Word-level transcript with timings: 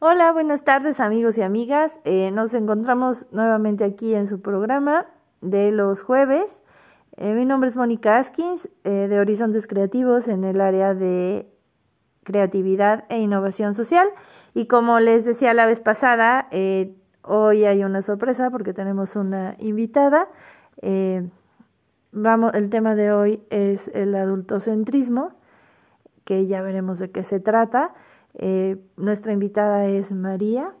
Hola, 0.00 0.32
buenas 0.32 0.64
tardes 0.64 0.98
amigos 0.98 1.38
y 1.38 1.42
amigas. 1.42 2.00
Eh, 2.04 2.32
nos 2.32 2.52
encontramos 2.52 3.28
nuevamente 3.30 3.84
aquí 3.84 4.12
en 4.12 4.26
su 4.26 4.42
programa 4.42 5.06
de 5.40 5.70
los 5.70 6.02
jueves. 6.02 6.60
Eh, 7.16 7.32
mi 7.32 7.44
nombre 7.44 7.70
es 7.70 7.76
Mónica 7.76 8.18
Askins 8.18 8.68
eh, 8.82 8.90
de 9.08 9.20
Horizontes 9.20 9.68
Creativos 9.68 10.26
en 10.26 10.42
el 10.42 10.60
área 10.60 10.94
de 10.94 11.48
creatividad 12.24 13.04
e 13.08 13.18
innovación 13.18 13.74
social. 13.74 14.08
Y 14.52 14.66
como 14.66 14.98
les 14.98 15.24
decía 15.24 15.54
la 15.54 15.64
vez 15.64 15.80
pasada, 15.80 16.48
hoy 17.22 17.64
hay 17.64 17.84
una 17.84 18.02
sorpresa 18.02 18.50
porque 18.50 18.74
tenemos 18.74 19.14
una 19.14 19.54
invitada. 19.60 20.28
vamos, 22.10 22.52
el 22.54 22.68
tema 22.68 22.96
de 22.96 23.12
hoy 23.12 23.44
es 23.48 23.88
el 23.94 24.14
adultocentrismo, 24.16 25.34
que 26.24 26.46
ya 26.46 26.62
veremos 26.62 26.98
de 26.98 27.12
qué 27.12 27.22
se 27.22 27.38
trata. 27.38 27.94
Eh, 28.34 28.76
nuestra 28.96 29.32
invitada 29.32 29.86
es 29.86 30.12
María 30.12 30.74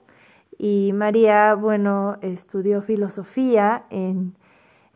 y 0.58 0.92
María, 0.92 1.54
bueno, 1.54 2.16
estudió 2.20 2.82
filosofía 2.82 3.86
en, 3.90 4.34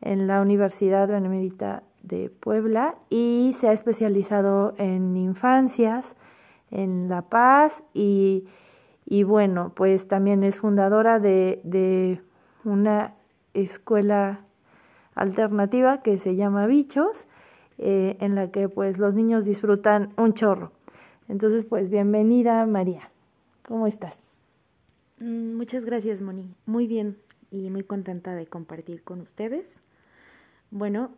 en 0.00 0.26
la 0.26 0.40
Universidad 0.40 1.08
Benemérita 1.08 1.82
de 2.02 2.30
Puebla 2.30 2.96
y 3.10 3.54
se 3.58 3.68
ha 3.68 3.72
especializado 3.72 4.74
en 4.78 5.16
infancias, 5.16 6.16
en 6.70 7.08
La 7.08 7.22
Paz 7.22 7.82
y, 7.94 8.46
y 9.04 9.22
bueno, 9.22 9.72
pues 9.74 10.08
también 10.08 10.42
es 10.42 10.58
fundadora 10.58 11.18
de, 11.18 11.60
de 11.64 12.20
una 12.64 13.14
escuela 13.54 14.44
alternativa 15.14 16.02
que 16.02 16.18
se 16.18 16.36
llama 16.36 16.66
Bichos, 16.66 17.26
eh, 17.78 18.16
en 18.20 18.34
la 18.34 18.50
que 18.50 18.68
pues 18.68 18.98
los 18.98 19.14
niños 19.14 19.44
disfrutan 19.44 20.12
un 20.16 20.34
chorro. 20.34 20.72
Entonces, 21.28 21.66
pues 21.66 21.90
bienvenida 21.90 22.64
María. 22.64 23.10
¿Cómo 23.66 23.86
estás? 23.86 24.18
Mm, 25.18 25.56
muchas 25.56 25.84
gracias, 25.84 26.22
Moni. 26.22 26.54
Muy 26.64 26.86
bien 26.86 27.18
y 27.50 27.68
muy 27.68 27.84
contenta 27.84 28.34
de 28.34 28.46
compartir 28.46 29.02
con 29.02 29.20
ustedes. 29.20 29.80
Bueno, 30.70 31.10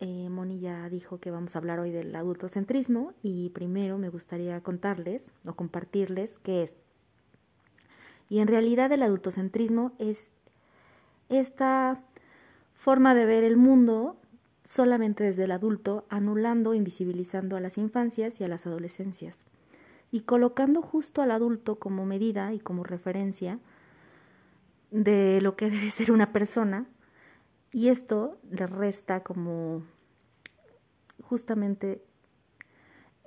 eh, 0.00 0.28
Moni 0.28 0.60
ya 0.60 0.88
dijo 0.90 1.18
que 1.18 1.30
vamos 1.30 1.54
a 1.54 1.60
hablar 1.60 1.78
hoy 1.78 1.92
del 1.92 2.14
adultocentrismo 2.14 3.14
y 3.22 3.48
primero 3.50 3.96
me 3.96 4.10
gustaría 4.10 4.60
contarles 4.60 5.32
o 5.46 5.54
compartirles 5.54 6.38
qué 6.40 6.64
es. 6.64 6.74
Y 8.28 8.40
en 8.40 8.48
realidad 8.48 8.92
el 8.92 9.02
adultocentrismo 9.02 9.92
es 9.98 10.30
esta 11.30 12.02
forma 12.74 13.14
de 13.14 13.24
ver 13.24 13.44
el 13.44 13.56
mundo 13.56 14.16
solamente 14.64 15.24
desde 15.24 15.44
el 15.44 15.52
adulto, 15.52 16.06
anulando, 16.08 16.74
invisibilizando 16.74 17.56
a 17.56 17.60
las 17.60 17.78
infancias 17.78 18.40
y 18.40 18.44
a 18.44 18.48
las 18.48 18.66
adolescencias 18.66 19.44
y 20.10 20.20
colocando 20.20 20.80
justo 20.80 21.22
al 21.22 21.30
adulto 21.30 21.76
como 21.76 22.06
medida 22.06 22.52
y 22.52 22.60
como 22.60 22.84
referencia 22.84 23.58
de 24.90 25.40
lo 25.40 25.56
que 25.56 25.70
debe 25.70 25.90
ser 25.90 26.10
una 26.10 26.32
persona 26.32 26.86
y 27.72 27.88
esto 27.88 28.38
le 28.50 28.66
resta 28.66 29.22
como 29.22 29.82
justamente 31.22 32.02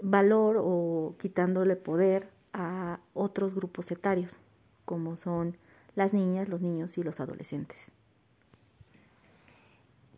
valor 0.01 0.57
o 0.59 1.15
quitándole 1.19 1.75
poder 1.75 2.29
a 2.53 2.99
otros 3.13 3.53
grupos 3.53 3.91
etarios 3.91 4.37
como 4.85 5.17
son 5.17 5.57
las 5.95 6.13
niñas, 6.13 6.47
los 6.47 6.61
niños 6.61 6.97
y 6.97 7.03
los 7.03 7.19
adolescentes. 7.19 7.91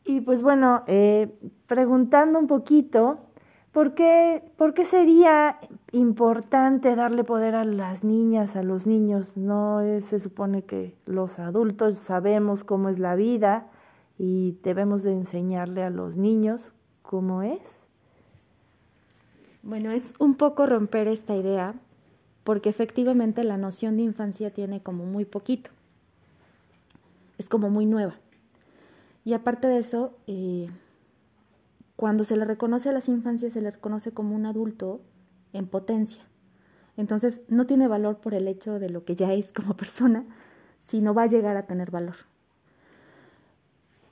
Y 0.10 0.22
pues 0.22 0.42
bueno, 0.42 0.82
eh, 0.88 1.30
preguntando 1.68 2.40
un 2.40 2.48
poquito, 2.48 3.20
¿Por 3.72 3.94
qué, 3.94 4.42
¿Por 4.58 4.74
qué 4.74 4.84
sería 4.84 5.60
importante 5.92 6.96
darle 6.96 7.24
poder 7.24 7.54
a 7.54 7.64
las 7.64 8.04
niñas, 8.04 8.56
a 8.56 8.64
los 8.64 8.88
niños? 8.88 9.38
No 9.38 9.82
se 10.02 10.20
supone 10.20 10.64
que 10.64 10.96
los 11.06 11.38
adultos 11.38 12.00
sabemos 12.00 12.64
cómo 12.64 12.90
es 12.90 12.98
la 12.98 13.14
vida 13.14 13.68
y 14.18 14.58
debemos 14.64 15.04
de 15.04 15.12
enseñarle 15.12 15.84
a 15.84 15.92
los 15.92 16.18
niños 16.18 16.72
cómo 17.04 17.44
es. 17.44 17.80
Bueno, 19.62 19.92
es 19.92 20.16
un 20.18 20.34
poco 20.34 20.66
romper 20.66 21.08
esta 21.08 21.36
idea 21.36 21.76
porque 22.44 22.70
efectivamente 22.70 23.44
la 23.44 23.58
noción 23.58 23.98
de 23.98 24.02
infancia 24.02 24.52
tiene 24.52 24.82
como 24.82 25.06
muy 25.06 25.26
poquito. 25.26 25.70
Es 27.38 27.48
como 27.48 27.70
muy 27.70 27.86
nueva. 27.86 28.16
Y 29.24 29.34
aparte 29.34 29.68
de 29.68 29.78
eso, 29.78 30.18
eh, 30.28 30.70
cuando 31.96 32.24
se 32.24 32.38
le 32.38 32.46
reconoce 32.46 32.90
a 32.90 32.94
las 32.94 33.10
infancias, 33.10 33.54
se 33.54 33.62
le 33.62 33.72
reconoce 33.72 34.12
como 34.12 34.36
un 34.36 34.46
adulto 34.46 35.02
en 35.54 35.68
potencia. 35.68 36.24
Entonces, 36.98 37.42
no 37.48 37.66
tiene 37.66 37.88
valor 37.88 38.18
por 38.18 38.34
el 38.34 38.48
hecho 38.48 38.80
de 38.80 38.90
lo 38.90 39.06
que 39.06 39.16
ya 39.16 39.34
es 39.34 39.52
como 39.54 39.74
persona, 39.78 40.26
sino 40.80 41.14
va 41.14 41.24
a 41.24 41.28
llegar 41.28 41.58
a 41.58 41.66
tener 41.66 41.92
valor. 41.92 42.16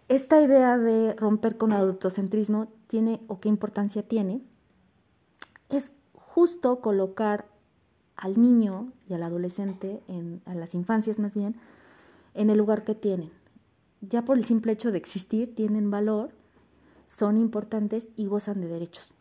Esta 0.10 0.42
idea 0.42 0.78
de 0.78 1.14
romper 1.16 1.58
con 1.58 1.74
adultocentrismo 1.74 2.70
tiene, 2.88 3.22
o 3.28 3.40
qué 3.40 3.50
importancia 3.50 4.04
tiene, 4.04 4.42
es 5.70 5.92
justo 6.14 6.80
colocar 6.80 7.48
al 8.16 8.42
niño 8.42 8.92
y 9.10 9.14
al 9.14 9.24
adolescente, 9.24 10.02
en, 10.08 10.42
a 10.46 10.56
las 10.56 10.74
infancias 10.76 11.20
más 11.20 11.34
bien, 11.34 11.56
en 12.34 12.50
el 12.50 12.58
lugar 12.58 12.84
que 12.84 12.96
tienen. 12.96 13.32
Ya 14.02 14.24
por 14.24 14.38
el 14.38 14.46
simple 14.46 14.72
hecho 14.72 14.92
de 14.92 14.98
existir, 14.98 15.56
tienen 15.56 15.90
valor 15.90 16.32
son 17.08 17.38
importantes 17.38 18.10
y 18.16 18.28
gozan 18.28 18.62
de 18.62 18.68
derechos. 18.68 19.14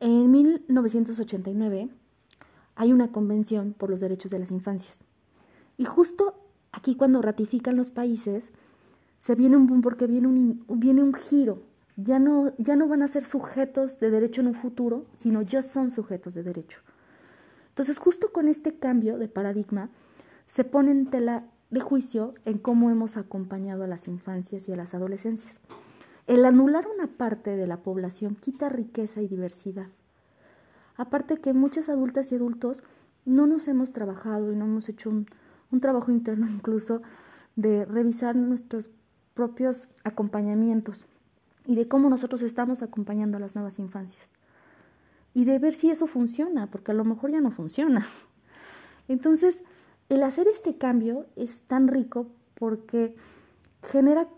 En 0.00 0.30
1989 0.30 1.90
hay 2.74 2.92
una 2.92 3.12
convención 3.12 3.74
por 3.74 3.90
los 3.90 4.00
derechos 4.00 4.30
de 4.30 4.38
las 4.38 4.50
infancias. 4.50 5.04
Y 5.76 5.84
justo 5.84 6.34
aquí 6.72 6.96
cuando 6.96 7.22
ratifican 7.22 7.76
los 7.76 7.90
países, 7.90 8.52
se 9.18 9.34
viene 9.34 9.56
un 9.56 9.66
boom 9.66 9.80
porque 9.80 10.06
viene 10.06 10.26
un, 10.26 10.64
viene 10.68 11.02
un 11.02 11.14
giro. 11.14 11.62
Ya 11.96 12.18
no, 12.18 12.52
ya 12.58 12.76
no 12.76 12.88
van 12.88 13.02
a 13.02 13.08
ser 13.08 13.24
sujetos 13.24 14.00
de 14.00 14.10
derecho 14.10 14.42
en 14.42 14.48
un 14.48 14.54
futuro, 14.54 15.06
sino 15.16 15.40
ya 15.42 15.62
son 15.62 15.90
sujetos 15.90 16.34
de 16.34 16.42
derecho. 16.42 16.80
Entonces, 17.70 17.98
justo 17.98 18.32
con 18.32 18.48
este 18.48 18.78
cambio 18.78 19.18
de 19.18 19.28
paradigma, 19.28 19.90
se 20.46 20.64
pone 20.64 20.90
en 20.90 21.06
tela 21.06 21.44
de 21.76 21.80
juicio 21.82 22.32
en 22.46 22.56
cómo 22.56 22.90
hemos 22.90 23.18
acompañado 23.18 23.84
a 23.84 23.86
las 23.86 24.08
infancias 24.08 24.66
y 24.66 24.72
a 24.72 24.76
las 24.76 24.94
adolescencias. 24.94 25.60
El 26.26 26.46
anular 26.46 26.86
una 26.86 27.06
parte 27.06 27.54
de 27.54 27.66
la 27.66 27.82
población 27.82 28.34
quita 28.34 28.70
riqueza 28.70 29.20
y 29.20 29.28
diversidad. 29.28 29.88
Aparte 30.96 31.36
que 31.36 31.52
muchas 31.52 31.90
adultas 31.90 32.32
y 32.32 32.36
adultos 32.36 32.82
no 33.26 33.46
nos 33.46 33.68
hemos 33.68 33.92
trabajado 33.92 34.52
y 34.52 34.56
no 34.56 34.64
hemos 34.64 34.88
hecho 34.88 35.10
un, 35.10 35.26
trabajo 35.80 36.10
interno 36.10 36.48
incluso 36.50 37.02
de 37.56 37.84
revisar 37.84 38.36
nuestros 38.36 38.90
propios 39.34 39.90
acompañamientos 40.02 41.04
y 41.66 41.74
de 41.74 41.88
cómo 41.88 42.08
nosotros 42.08 42.40
estamos 42.40 42.80
acompañando 42.80 43.36
a 43.36 43.40
las 43.40 43.54
nuevas 43.54 43.78
infancias. 43.78 44.30
Y 45.34 45.44
de 45.44 45.58
ver 45.58 45.74
si 45.74 45.90
eso 45.90 46.06
funciona, 46.06 46.70
porque 46.70 46.92
a 46.92 46.94
lo 46.94 47.04
mejor 47.04 47.32
ya 47.32 47.42
no 47.42 47.50
funciona. 47.50 48.06
Entonces, 49.08 49.62
el 50.08 50.22
hacer 50.22 50.48
este 50.48 50.76
cambio 50.76 51.26
es 51.36 51.60
tan 51.60 51.88
rico 51.88 52.28
porque 52.54 53.16
genera 53.82 54.28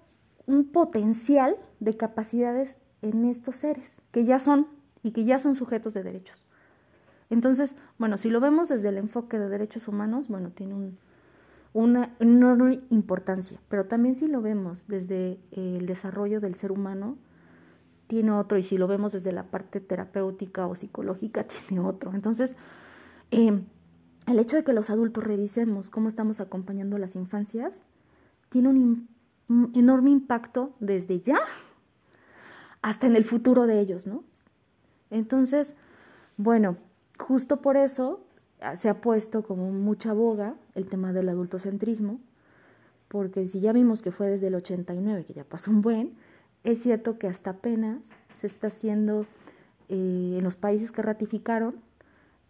un 0.46 0.64
potencial 0.64 1.56
de 1.80 1.96
capacidades 1.96 2.76
en 3.02 3.24
estos 3.24 3.56
seres, 3.56 4.00
que 4.10 4.24
ya 4.24 4.38
son 4.38 4.66
y 5.02 5.12
que 5.12 5.24
ya 5.24 5.38
son 5.38 5.54
sujetos 5.54 5.94
de 5.94 6.02
derechos. 6.02 6.44
Entonces, 7.30 7.76
bueno, 7.98 8.16
si 8.16 8.30
lo 8.30 8.40
vemos 8.40 8.68
desde 8.68 8.88
el 8.88 8.96
enfoque 8.96 9.38
de 9.38 9.48
derechos 9.48 9.86
humanos, 9.88 10.28
bueno, 10.28 10.50
tiene 10.50 10.92
una 11.74 12.14
enorme 12.18 12.80
importancia, 12.90 13.60
pero 13.68 13.86
también 13.86 14.14
si 14.14 14.26
lo 14.26 14.40
vemos 14.40 14.88
desde 14.88 15.38
el 15.52 15.86
desarrollo 15.86 16.40
del 16.40 16.54
ser 16.54 16.72
humano, 16.72 17.18
tiene 18.06 18.32
otro, 18.32 18.56
y 18.56 18.62
si 18.62 18.78
lo 18.78 18.86
vemos 18.86 19.12
desde 19.12 19.32
la 19.32 19.44
parte 19.44 19.80
terapéutica 19.80 20.66
o 20.66 20.74
psicológica, 20.74 21.44
tiene 21.68 21.84
otro. 21.84 22.14
Entonces, 22.14 22.56
em, 23.30 23.66
el 24.28 24.38
hecho 24.38 24.56
de 24.56 24.64
que 24.64 24.72
los 24.72 24.90
adultos 24.90 25.24
revisemos 25.24 25.90
cómo 25.90 26.08
estamos 26.08 26.40
acompañando 26.40 26.98
las 26.98 27.16
infancias, 27.16 27.84
tiene 28.48 28.68
un 28.68 29.08
enorme 29.74 30.10
impacto 30.10 30.74
desde 30.80 31.20
ya 31.20 31.40
hasta 32.82 33.06
en 33.06 33.16
el 33.16 33.24
futuro 33.24 33.66
de 33.66 33.80
ellos, 33.80 34.06
¿no? 34.06 34.24
Entonces, 35.10 35.74
bueno, 36.36 36.76
justo 37.18 37.60
por 37.60 37.76
eso 37.76 38.24
ah, 38.60 38.76
se 38.76 38.88
ha 38.88 39.00
puesto 39.00 39.42
como 39.42 39.70
mucha 39.72 40.12
boga 40.12 40.54
el 40.74 40.86
tema 40.86 41.12
del 41.12 41.28
adultocentrismo, 41.28 42.20
porque 43.08 43.46
si 43.48 43.60
ya 43.60 43.72
vimos 43.72 44.02
que 44.02 44.12
fue 44.12 44.28
desde 44.28 44.48
el 44.48 44.54
89, 44.54 45.24
que 45.24 45.32
ya 45.32 45.44
pasó 45.44 45.70
un 45.70 45.82
buen, 45.82 46.14
es 46.64 46.82
cierto 46.82 47.18
que 47.18 47.26
hasta 47.26 47.50
apenas 47.50 48.12
se 48.32 48.46
está 48.46 48.66
haciendo 48.66 49.26
eh, 49.88 50.36
en 50.38 50.44
los 50.44 50.56
países 50.56 50.92
que 50.92 51.02
ratificaron 51.02 51.76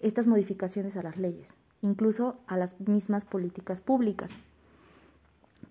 estas 0.01 0.27
modificaciones 0.27 0.97
a 0.97 1.03
las 1.03 1.17
leyes, 1.17 1.57
incluso 1.83 2.41
a 2.47 2.57
las 2.57 2.81
mismas 2.81 3.25
políticas 3.25 3.81
públicas 3.81 4.39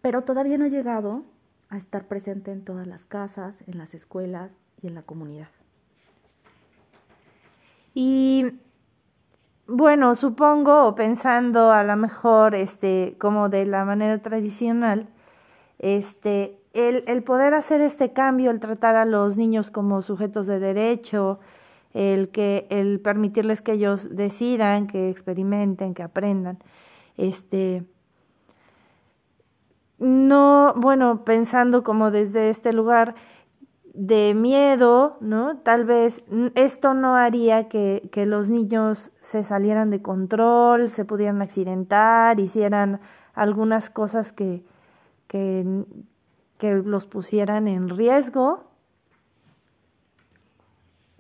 pero 0.02 0.22
todavía 0.22 0.58
no 0.58 0.66
ha 0.66 0.70
llegado 0.70 1.24
a 1.70 1.78
estar 1.78 2.06
presente 2.06 2.52
en 2.52 2.64
todas 2.64 2.88
las 2.88 3.06
casas, 3.06 3.62
en 3.68 3.78
las 3.78 3.94
escuelas 3.94 4.56
y 4.82 4.88
en 4.88 4.96
la 4.96 5.02
comunidad. 5.02 5.50
Y 7.94 8.46
bueno, 9.68 10.16
supongo, 10.16 10.96
pensando 10.96 11.72
a 11.72 11.84
lo 11.84 11.96
mejor, 11.98 12.56
este, 12.56 13.18
como 13.20 13.50
de 13.50 13.66
la 13.66 13.84
manera 13.84 14.22
tradicional, 14.22 15.10
este, 15.80 16.58
el 16.74 17.24
poder 17.24 17.54
hacer 17.54 17.82
este 17.82 18.14
cambio, 18.14 18.52
el 18.52 18.60
tratar 18.60 18.96
a 18.96 19.06
los 19.06 19.36
niños 19.36 19.72
como 19.72 20.02
sujetos 20.02 20.48
de 20.48 20.60
derecho, 20.60 21.40
el 21.98 22.30
que, 22.30 22.68
el 22.70 23.00
permitirles 23.00 23.62
que 23.62 23.74
ellos 23.74 24.16
decidan, 24.16 24.86
que 24.86 25.10
experimenten, 25.10 25.96
que 25.96 26.04
aprendan, 26.04 26.60
este, 27.18 27.84
no, 29.98 30.74
bueno, 30.76 31.26
pensando 31.26 31.84
como 31.84 32.12
desde 32.12 32.50
este 32.50 32.72
lugar, 32.72 33.16
de 33.98 34.36
miedo, 34.36 35.18
¿no? 35.22 35.58
Tal 35.58 35.84
vez 35.84 36.24
esto 36.54 36.94
no 36.94 37.16
haría 37.16 37.68
que, 37.68 38.08
que, 38.12 38.28
los 38.28 38.48
niños 38.48 39.12
se 39.22 39.44
salieran 39.44 39.90
de 39.90 40.04
control, 40.04 40.92
se 40.92 41.04
pudieran 41.04 41.42
accidentar, 41.42 42.40
hicieran 42.40 43.00
algunas 43.34 43.90
cosas 43.90 44.32
que, 44.34 44.64
que, 45.28 45.84
que 46.60 46.74
los 46.74 47.08
pusieran 47.08 47.68
en 47.68 47.90
riesgo. 47.90 48.66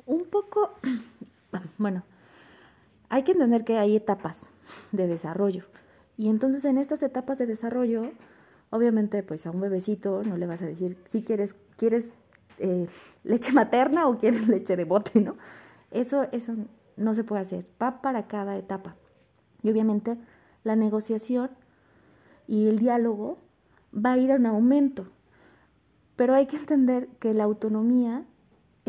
Un 0.08 0.24
poco, 0.26 0.72
bueno, 1.78 2.04
hay 3.10 3.24
que 3.24 3.34
entender 3.34 3.66
que 3.66 3.78
hay 3.78 3.96
etapas 3.96 4.40
de 4.94 5.06
desarrollo. 5.06 5.66
Y 6.16 6.30
entonces 6.30 6.64
en 6.66 6.78
estas 6.78 7.04
etapas 7.04 7.38
de 7.38 7.46
desarrollo, 7.46 8.12
obviamente 8.70 9.22
pues 9.22 9.46
a 9.46 9.52
un 9.52 9.60
bebecito 9.60 10.24
no 10.24 10.38
le 10.38 10.48
vas 10.48 10.62
a 10.62 10.66
decir, 10.66 10.98
si 11.10 11.24
quieres, 11.24 11.56
quieres 11.76 12.12
eh, 12.58 12.88
leche 13.24 13.52
materna 13.52 14.08
o 14.08 14.18
quieren 14.18 14.48
leche 14.50 14.78
de 14.78 14.86
bote, 14.86 15.20
¿no? 15.20 15.36
Eso, 15.92 16.24
eso 16.32 16.56
no 16.96 17.14
se 17.14 17.26
puede 17.26 17.42
hacer, 17.42 17.66
va 17.82 18.02
para 18.02 18.28
cada 18.28 18.58
etapa. 18.58 18.96
Y 19.62 19.70
obviamente 19.70 20.18
la 20.64 20.78
negociación 20.78 21.52
y 22.48 22.68
el 22.70 22.80
diálogo 22.80 23.38
va 23.94 24.14
a 24.14 24.18
ir 24.18 24.32
en 24.32 24.46
aumento, 24.46 25.08
pero 26.16 26.34
hay 26.34 26.46
que 26.46 26.56
entender 26.56 27.10
que 27.20 27.34
la 27.34 27.44
autonomía 27.44 28.26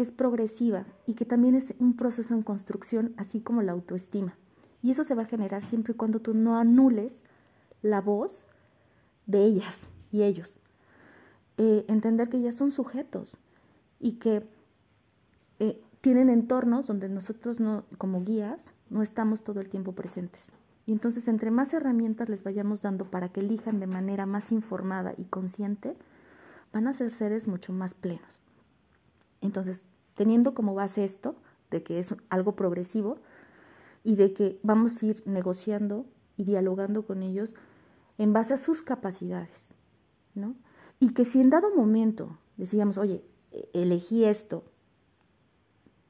es 0.01 0.13
progresiva 0.13 0.87
y 1.07 1.15
que 1.15 1.25
también 1.25 1.55
es 1.55 1.75
un 1.79 1.97
proceso 1.97 2.35
en 2.35 2.43
construcción, 2.43 3.15
así 3.17 3.41
como 3.41 3.63
la 3.63 3.73
autoestima. 3.73 4.37
Y 4.83 4.91
eso 4.91 5.05
se 5.05 5.15
va 5.15 5.23
a 5.23 5.27
generar 5.27 5.63
siempre 5.63 5.93
y 5.93 5.97
cuando 5.97 6.21
tú 6.21 6.35
no 6.35 6.57
anules 6.57 7.25
la 7.83 8.01
voz 8.01 8.49
de 9.27 9.45
ellas 9.45 9.87
y 10.13 10.23
ellos. 10.23 10.61
Eh, 11.57 11.85
entender 11.89 12.29
que 12.29 12.41
ya 12.41 12.53
son 12.53 12.71
sujetos, 12.71 13.39
y 14.01 14.13
que 14.13 14.47
eh, 15.59 15.81
tienen 16.01 16.29
entornos 16.29 16.87
donde 16.87 17.09
nosotros 17.09 17.61
no, 17.61 17.85
como 17.99 18.23
guías 18.23 18.73
no 18.91 19.03
estamos 19.03 19.43
todo 19.43 19.61
el 19.61 19.69
tiempo 19.69 19.93
presentes. 19.93 20.53
Y 20.87 20.93
entonces 20.93 21.29
entre 21.29 21.51
más 21.51 21.75
herramientas 21.75 22.29
les 22.29 22.45
vayamos 22.45 22.81
dando 22.81 23.11
para 23.11 23.29
que 23.29 23.41
elijan 23.41 23.81
de 23.81 23.87
manera 23.87 24.25
más 24.25 24.53
informada 24.53 25.13
y 25.17 25.25
consciente, 25.25 25.97
van 26.73 26.87
a 26.87 26.95
ser 26.95 27.11
seres 27.11 27.49
mucho 27.49 27.73
más 27.73 27.95
plenos. 27.95 28.41
Entonces, 29.41 29.87
teniendo 30.15 30.55
como 30.55 30.75
base 30.75 31.05
esto, 31.05 31.37
de 31.71 31.83
que 31.83 31.99
es 31.99 32.15
algo 32.31 32.57
progresivo 32.57 33.19
y 34.05 34.17
de 34.17 34.33
que 34.33 34.59
vamos 34.63 35.03
a 35.03 35.07
ir 35.07 35.23
negociando 35.27 36.07
y 36.37 36.45
dialogando 36.45 37.05
con 37.05 37.23
ellos 37.23 37.55
en 38.17 38.33
base 38.33 38.55
a 38.55 38.59
sus 38.59 38.83
capacidades, 38.83 39.75
¿no? 40.35 40.57
Y 40.99 41.13
que 41.13 41.25
si 41.25 41.41
en 41.41 41.51
dado 41.51 41.75
momento 41.75 42.39
decíamos, 42.57 42.99
oye, 42.99 43.25
elegí 43.73 44.25
esto, 44.25 44.65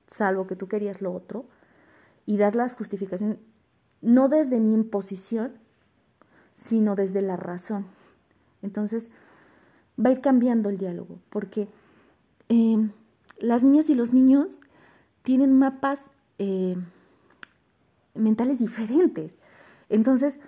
salvo 0.06 0.46
que 0.46 0.56
tú 0.56 0.68
querías 0.68 1.02
lo 1.02 1.12
otro, 1.12 1.46
y 2.24 2.36
dar 2.36 2.56
las 2.56 2.76
justificaciones 2.76 3.38
no 4.00 4.28
desde 4.28 4.60
mi 4.60 4.72
imposición, 4.72 5.54
sino 6.54 6.94
desde 6.94 7.22
la 7.22 7.36
razón. 7.36 7.86
Entonces, 8.62 9.08
va 9.98 10.10
a 10.10 10.12
ir 10.12 10.20
cambiando 10.20 10.68
el 10.68 10.78
diálogo, 10.78 11.18
porque 11.30 11.68
em, 12.48 12.92
las 13.40 13.62
niñas 13.62 13.90
y 13.90 13.94
los 13.94 14.12
niños 14.12 14.60
tienen 15.22 15.58
mapas 15.58 16.10
eh, 16.38 16.76
mentales 18.14 18.58
diferentes. 18.58 19.38
Entonces, 19.88 20.38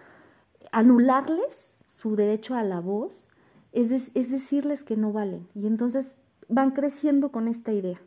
anularles 0.72 1.74
su 1.86 2.16
derecho 2.16 2.54
a 2.54 2.62
la 2.62 2.80
voz 2.80 3.28
es, 3.72 4.10
es 4.14 4.30
decirles 4.30 4.82
que 4.82 4.96
no 4.96 5.12
valen. 5.12 5.48
Y 5.54 5.66
entonces 5.66 6.16
van 6.48 6.72
creciendo 6.72 7.30
con 7.30 7.48
esta 7.48 7.72
idea. 7.72 8.00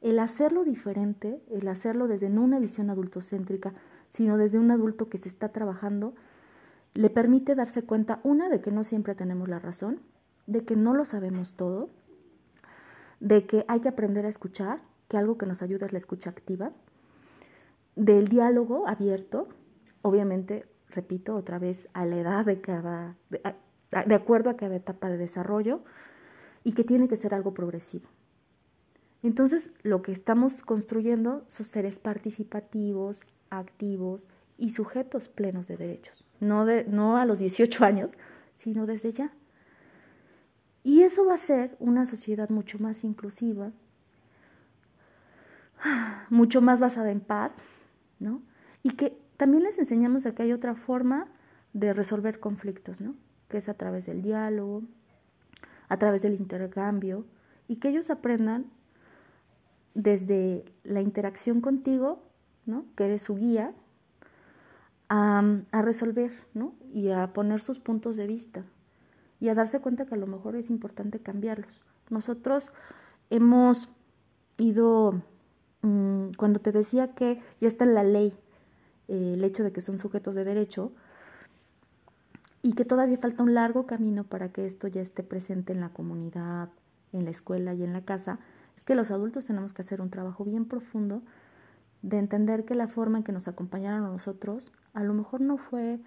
El 0.00 0.18
hacerlo 0.18 0.64
diferente, 0.64 1.40
el 1.50 1.68
hacerlo 1.68 2.08
desde 2.08 2.28
no 2.28 2.42
una 2.42 2.58
visión 2.58 2.90
adultocéntrica, 2.90 3.74
sino 4.08 4.36
desde 4.36 4.58
un 4.58 4.70
adulto 4.70 5.08
que 5.08 5.18
se 5.18 5.28
está 5.28 5.50
trabajando, 5.50 6.14
le 6.94 7.08
permite 7.08 7.54
darse 7.54 7.82
cuenta, 7.82 8.20
una, 8.24 8.48
de 8.48 8.60
que 8.60 8.70
no 8.70 8.84
siempre 8.84 9.14
tenemos 9.14 9.48
la 9.48 9.58
razón, 9.58 10.00
de 10.46 10.64
que 10.64 10.76
no 10.76 10.92
lo 10.94 11.04
sabemos 11.04 11.54
todo, 11.54 11.88
de 13.22 13.46
que 13.46 13.64
hay 13.68 13.78
que 13.80 13.88
aprender 13.88 14.26
a 14.26 14.28
escuchar, 14.28 14.82
que 15.08 15.16
algo 15.16 15.38
que 15.38 15.46
nos 15.46 15.62
ayuda 15.62 15.86
es 15.86 15.92
la 15.92 15.98
escucha 15.98 16.30
activa, 16.30 16.72
del 17.94 18.26
diálogo 18.26 18.88
abierto, 18.88 19.48
obviamente, 20.02 20.66
repito 20.90 21.36
otra 21.36 21.60
vez, 21.60 21.88
a 21.92 22.04
la 22.04 22.16
edad 22.16 22.44
de 22.44 22.60
cada, 22.60 23.16
de, 23.30 24.14
acuerdo 24.14 24.50
a 24.50 24.56
cada 24.56 24.74
etapa 24.74 25.08
de 25.08 25.18
desarrollo, 25.18 25.84
y 26.64 26.72
que 26.72 26.82
tiene 26.82 27.06
que 27.06 27.16
ser 27.16 27.32
algo 27.32 27.54
progresivo. 27.54 28.08
Entonces, 29.22 29.70
lo 29.84 30.02
que 30.02 30.10
estamos 30.10 30.60
construyendo 30.60 31.44
son 31.46 31.66
seres 31.66 32.00
participativos, 32.00 33.20
activos 33.50 34.26
y 34.58 34.72
sujetos 34.72 35.28
plenos 35.28 35.68
de 35.68 35.76
derechos. 35.76 36.24
No, 36.40 36.66
de, 36.66 36.84
no 36.86 37.16
a 37.18 37.24
los 37.24 37.38
18 37.38 37.84
años, 37.84 38.16
sino 38.56 38.86
desde 38.86 39.12
ya. 39.12 39.32
Y 40.84 41.02
eso 41.02 41.24
va 41.24 41.34
a 41.34 41.38
ser 41.38 41.76
una 41.78 42.06
sociedad 42.06 42.48
mucho 42.50 42.78
más 42.78 43.04
inclusiva, 43.04 43.72
mucho 46.30 46.60
más 46.60 46.80
basada 46.80 47.10
en 47.10 47.20
paz, 47.20 47.56
¿no? 48.18 48.42
Y 48.82 48.90
que 48.90 49.16
también 49.36 49.62
les 49.62 49.78
enseñamos 49.78 50.26
a 50.26 50.34
que 50.34 50.42
hay 50.42 50.52
otra 50.52 50.74
forma 50.74 51.28
de 51.72 51.92
resolver 51.92 52.40
conflictos, 52.40 53.00
¿no? 53.00 53.14
Que 53.48 53.58
es 53.58 53.68
a 53.68 53.74
través 53.74 54.06
del 54.06 54.22
diálogo, 54.22 54.82
a 55.88 55.98
través 55.98 56.22
del 56.22 56.34
intercambio 56.34 57.26
y 57.68 57.76
que 57.76 57.88
ellos 57.88 58.10
aprendan 58.10 58.66
desde 59.94 60.64
la 60.84 61.02
interacción 61.02 61.60
contigo, 61.60 62.22
¿no? 62.64 62.86
que 62.96 63.04
eres 63.04 63.22
su 63.22 63.36
guía, 63.36 63.74
a, 65.08 65.42
a 65.70 65.82
resolver 65.82 66.32
¿no? 66.54 66.74
y 66.94 67.10
a 67.10 67.34
poner 67.34 67.60
sus 67.60 67.78
puntos 67.78 68.16
de 68.16 68.26
vista 68.26 68.64
y 69.42 69.48
a 69.48 69.56
darse 69.56 69.80
cuenta 69.80 70.06
que 70.06 70.14
a 70.14 70.18
lo 70.18 70.28
mejor 70.28 70.54
es 70.54 70.70
importante 70.70 71.18
cambiarlos. 71.18 71.80
Nosotros 72.10 72.70
hemos 73.28 73.88
ido, 74.56 75.20
mm, 75.82 76.34
cuando 76.36 76.60
te 76.60 76.70
decía 76.70 77.16
que 77.16 77.42
ya 77.60 77.66
está 77.66 77.82
en 77.82 77.94
la 77.94 78.04
ley 78.04 78.38
eh, 79.08 79.32
el 79.34 79.42
hecho 79.42 79.64
de 79.64 79.72
que 79.72 79.80
son 79.80 79.98
sujetos 79.98 80.36
de 80.36 80.44
derecho, 80.44 80.92
y 82.62 82.74
que 82.74 82.84
todavía 82.84 83.18
falta 83.18 83.42
un 83.42 83.52
largo 83.52 83.84
camino 83.84 84.22
para 84.22 84.52
que 84.52 84.64
esto 84.64 84.86
ya 84.86 85.00
esté 85.00 85.24
presente 85.24 85.72
en 85.72 85.80
la 85.80 85.88
comunidad, 85.88 86.68
en 87.12 87.24
la 87.24 87.32
escuela 87.32 87.74
y 87.74 87.82
en 87.82 87.92
la 87.92 88.02
casa, 88.02 88.38
es 88.76 88.84
que 88.84 88.94
los 88.94 89.10
adultos 89.10 89.48
tenemos 89.48 89.72
que 89.72 89.82
hacer 89.82 90.00
un 90.00 90.10
trabajo 90.10 90.44
bien 90.44 90.66
profundo 90.66 91.20
de 92.02 92.18
entender 92.18 92.64
que 92.64 92.76
la 92.76 92.86
forma 92.86 93.18
en 93.18 93.24
que 93.24 93.32
nos 93.32 93.48
acompañaron 93.48 94.04
a 94.04 94.08
nosotros 94.08 94.72
a 94.94 95.02
lo 95.02 95.14
mejor 95.14 95.40
no 95.40 95.56
fue 95.56 95.98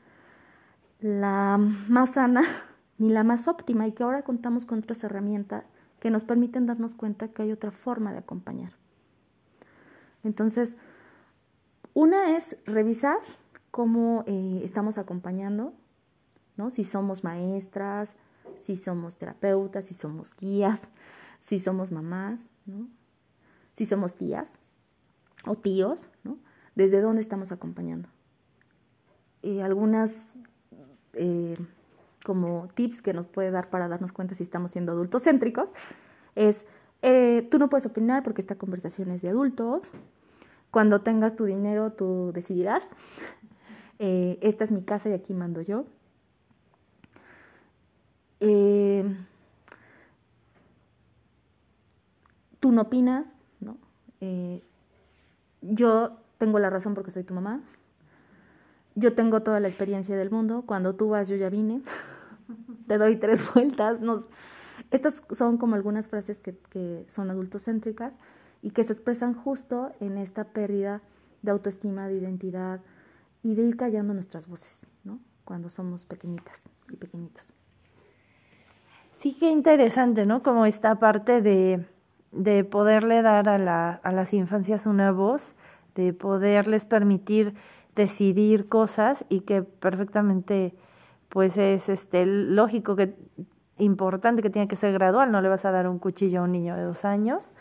la 1.01 1.58
más 1.89 2.12
sana 2.12 2.42
ni 2.98 3.10
la 3.10 3.24
más 3.24 3.48
óptima 3.48 3.88
y 3.88 3.92
que 3.92 4.04
ahora 4.04 4.24
contamos 4.24 4.66
con 4.66 4.80
otras 4.80 5.04
herramientas 5.04 5.72
que 6.00 6.10
nos 6.10 6.24
permiten 6.24 6.66
darnos 6.66 6.96
cuenta 6.96 7.30
que 7.30 7.44
hay 7.44 7.52
otra 7.52 7.72
forma 7.72 8.12
de 8.12 8.20
acompañar. 8.20 8.74
Entonces, 10.24 10.78
una 11.94 12.36
es 12.36 12.58
revisar 12.66 13.18
cómo 13.72 14.24
eh, 14.28 14.62
estamos 14.64 14.98
acompañando, 14.98 15.74
si 16.70 16.84
somos 16.84 17.24
maestras, 17.24 18.16
si 18.58 18.75
somos 18.75 19.18
terapeutas, 19.18 19.86
si 19.86 19.94
somos 19.94 20.36
guías, 20.36 20.82
si 21.42 21.60
somos 21.60 21.92
mamás, 21.92 22.40
Si 23.74 23.86
somos 23.86 24.16
tías 24.16 24.54
o 25.46 25.56
tíos, 25.56 26.12
¿Desde 26.75 27.00
dónde 27.00 27.22
estamos 27.22 27.54
acompañando? 27.54 28.10
Y 29.42 29.62
algunas 29.62 30.12
eh, 31.14 31.58
como 32.25 32.67
tips 32.74 33.03
que 33.03 33.13
nos 33.13 33.27
puede 33.27 33.51
dar 33.51 33.70
para 33.70 33.88
darnos 33.88 34.12
cuenta 34.12 34.34
si 34.34 34.44
estamos 34.44 34.72
siendo 34.72 34.91
adultos 34.91 35.24
céntricos 35.24 35.70
es, 36.34 36.65
eh, 37.03 37.48
tú 37.51 37.60
no 37.60 37.70
puedes 37.70 37.86
opinar 37.86 38.24
porque 38.24 38.41
esta 38.41 38.55
conversación 38.55 39.12
es 39.12 39.22
de 39.22 39.29
adultos, 39.29 39.91
cuando 40.72 41.01
tengas 41.01 41.36
tu 41.36 41.46
dinero 41.46 41.91
tú 41.91 42.32
decidirás, 42.34 42.88
eh, 44.00 44.39
esta 44.41 44.63
es 44.63 44.72
mi 44.72 44.82
casa 44.82 45.10
y 45.10 45.13
aquí 45.13 45.34
mando 45.34 45.62
yo, 45.62 45.86
eh, 48.39 49.05
tú 52.60 52.72
no 52.72 52.82
opinas, 52.82 53.27
¿no? 53.60 53.77
Yo 55.62 56.17
tengo 56.38 56.60
la 56.60 56.70
razón 56.70 56.96
porque 56.96 57.12
soy 57.12 57.24
tu 57.24 57.34
mamá. 57.34 57.62
yo 58.96 59.13
tengo 59.13 59.41
toda 59.41 59.60
la 59.60 59.67
experiencia 59.67 60.15
del 60.15 60.32
mundo, 60.32 60.63
cuando 60.65 60.96
tú 60.96 61.10
vas 61.10 61.27
yo 61.27 61.36
ya 61.36 61.50
vine, 61.50 61.82
te 62.88 62.98
doy 62.98 63.18
tres 63.18 63.46
vueltas. 63.54 63.98
Estas 64.92 65.22
son 65.32 65.58
como 65.58 65.75
algunas 65.75 66.08
frases 66.08 66.42
que, 66.42 66.58
que 66.70 67.06
son 67.08 67.30
adultocéntricas 67.30 68.20
y 68.62 68.72
que 68.72 68.84
se 68.84 68.94
expresan 68.94 69.34
justo 69.34 69.92
en 70.00 70.18
esta 70.18 70.46
pérdida 70.46 71.02
de 71.42 71.52
autoestima, 71.52 72.08
de 72.08 72.18
identidad 72.18 72.82
y 73.44 73.56
de 73.56 73.64
ir 73.64 73.78
callando 73.78 74.14
nuestras 74.14 74.48
voces, 74.48 74.88
¿no? 75.04 75.20
Cuando 75.44 75.70
somos 75.70 76.06
pequeñitas 76.06 76.64
y 76.92 76.96
pequeñitos. 76.96 77.54
Sí, 79.14 79.36
qué 79.40 79.52
interesante, 79.52 80.25
¿no? 80.25 80.42
Como 80.42 80.66
esta 80.66 81.00
parte 81.00 81.42
de, 81.42 81.86
de 82.32 82.64
poderle 82.64 83.22
dar 83.22 83.48
a, 83.50 83.58
la, 83.58 83.92
a 83.92 84.12
las 84.12 84.34
infancias 84.34 84.86
una 84.86 85.12
voz, 85.12 85.54
de 85.94 86.14
poderles 86.14 86.86
permitir 86.86 87.56
decidir 87.96 88.68
cosas 88.68 89.25
y 89.30 89.42
que 89.42 89.64
perfectamente 89.64 90.75
pues 91.36 91.58
es 91.58 91.89
este 91.89 92.25
lógico 92.25 92.96
que 92.96 93.13
importante 93.77 94.42
que 94.42 94.50
tiene 94.50 94.70
que 94.70 94.77
ser 94.77 94.94
gradual, 94.94 95.34
no 95.34 95.42
le 95.42 95.50
vas 95.50 95.65
a 95.65 95.72
dar 95.72 95.86
un 95.89 96.00
cuchillo 96.00 96.39
a 96.39 96.44
un 96.44 96.54
niño 96.54 96.77
de 96.77 96.84
dos 96.84 97.04
años, 97.04 97.51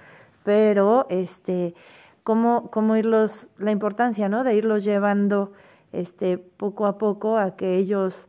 pero 0.45 1.07
este 1.09 1.75
cómo, 2.23 2.71
cómo 2.71 2.97
irlos, 2.97 3.49
la 3.59 3.73
importancia 3.73 4.29
¿no? 4.29 4.45
de 4.45 4.55
irlos 4.55 4.85
llevando 4.85 5.55
este 5.91 6.39
poco 6.39 6.87
a 6.87 6.99
poco 6.99 7.37
a 7.37 7.57
que 7.57 7.77
ellos 7.77 8.29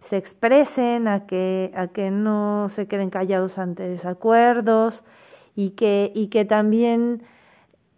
se 0.00 0.16
expresen, 0.16 1.08
a 1.08 1.26
que, 1.26 1.72
a 1.76 1.88
que 1.88 2.10
no 2.10 2.70
se 2.70 2.88
queden 2.88 3.10
callados 3.10 3.58
ante 3.58 3.86
desacuerdos 3.86 5.04
y 5.54 5.72
que, 5.72 6.10
y 6.14 6.28
que 6.28 6.46
también 6.46 7.22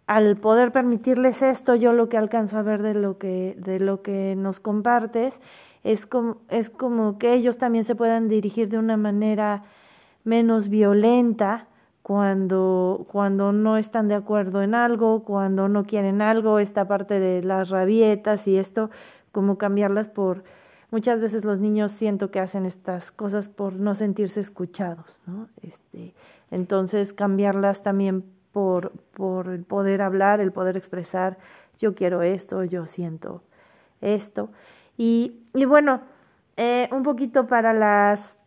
al 0.05 0.35
poder 0.35 0.73
permitirles 0.73 1.43
esto, 1.43 1.75
yo 1.75 1.93
lo 1.93 2.09
que 2.09 2.17
alcanzo 2.17 2.57
a 2.57 2.61
ver 2.61 2.81
de 2.81 2.93
lo 2.93 3.17
que, 3.17 3.55
de 3.57 3.79
lo 3.79 4.01
que 4.01 4.35
nos 4.35 4.59
compartes, 4.59 5.39
es 5.91 6.05
como, 6.05 6.37
es 6.49 6.69
como 6.69 7.17
que 7.17 7.33
ellos 7.33 7.57
también 7.57 7.83
se 7.83 7.95
puedan 7.95 8.27
dirigir 8.27 8.69
de 8.69 8.77
una 8.77 8.95
manera 8.95 9.63
menos 10.23 10.69
violenta 10.69 11.65
cuando, 12.03 13.07
cuando 13.11 13.53
no 13.53 13.75
están 13.75 14.07
de 14.07 14.13
acuerdo 14.13 14.61
en 14.61 14.75
algo, 14.75 15.23
cuando 15.23 15.67
no 15.67 15.85
quieren 15.85 16.21
algo, 16.21 16.59
esta 16.59 16.87
parte 16.87 17.19
de 17.19 17.41
las 17.41 17.69
rabietas 17.69 18.47
y 18.47 18.57
esto, 18.57 18.91
como 19.31 19.57
cambiarlas 19.57 20.09
por, 20.09 20.43
muchas 20.91 21.21
veces 21.21 21.43
los 21.43 21.57
niños 21.57 21.91
siento 21.91 22.29
que 22.29 22.39
hacen 22.39 22.67
estas 22.67 23.11
cosas 23.11 23.49
por 23.49 23.73
no 23.73 23.95
sentirse 23.95 24.41
escuchados, 24.41 25.19
¿no? 25.25 25.49
Este, 25.63 26.13
entonces 26.51 27.13
cambiarlas 27.13 27.81
también 27.81 28.23
por, 28.51 28.91
por 29.15 29.47
el 29.47 29.63
poder 29.63 30.03
hablar, 30.03 30.39
el 30.39 30.51
poder 30.51 30.77
expresar, 30.77 31.39
yo 31.79 31.95
quiero 31.95 32.21
esto, 32.21 32.63
yo 32.63 32.85
siento 32.85 33.41
esto. 34.01 34.51
Y, 34.99 35.45
y 35.53 35.63
bueno, 35.63 36.01
eh, 36.57 36.89
un 36.91 37.03
poquito 37.03 37.47
para 37.47 37.71
las, 37.71 38.37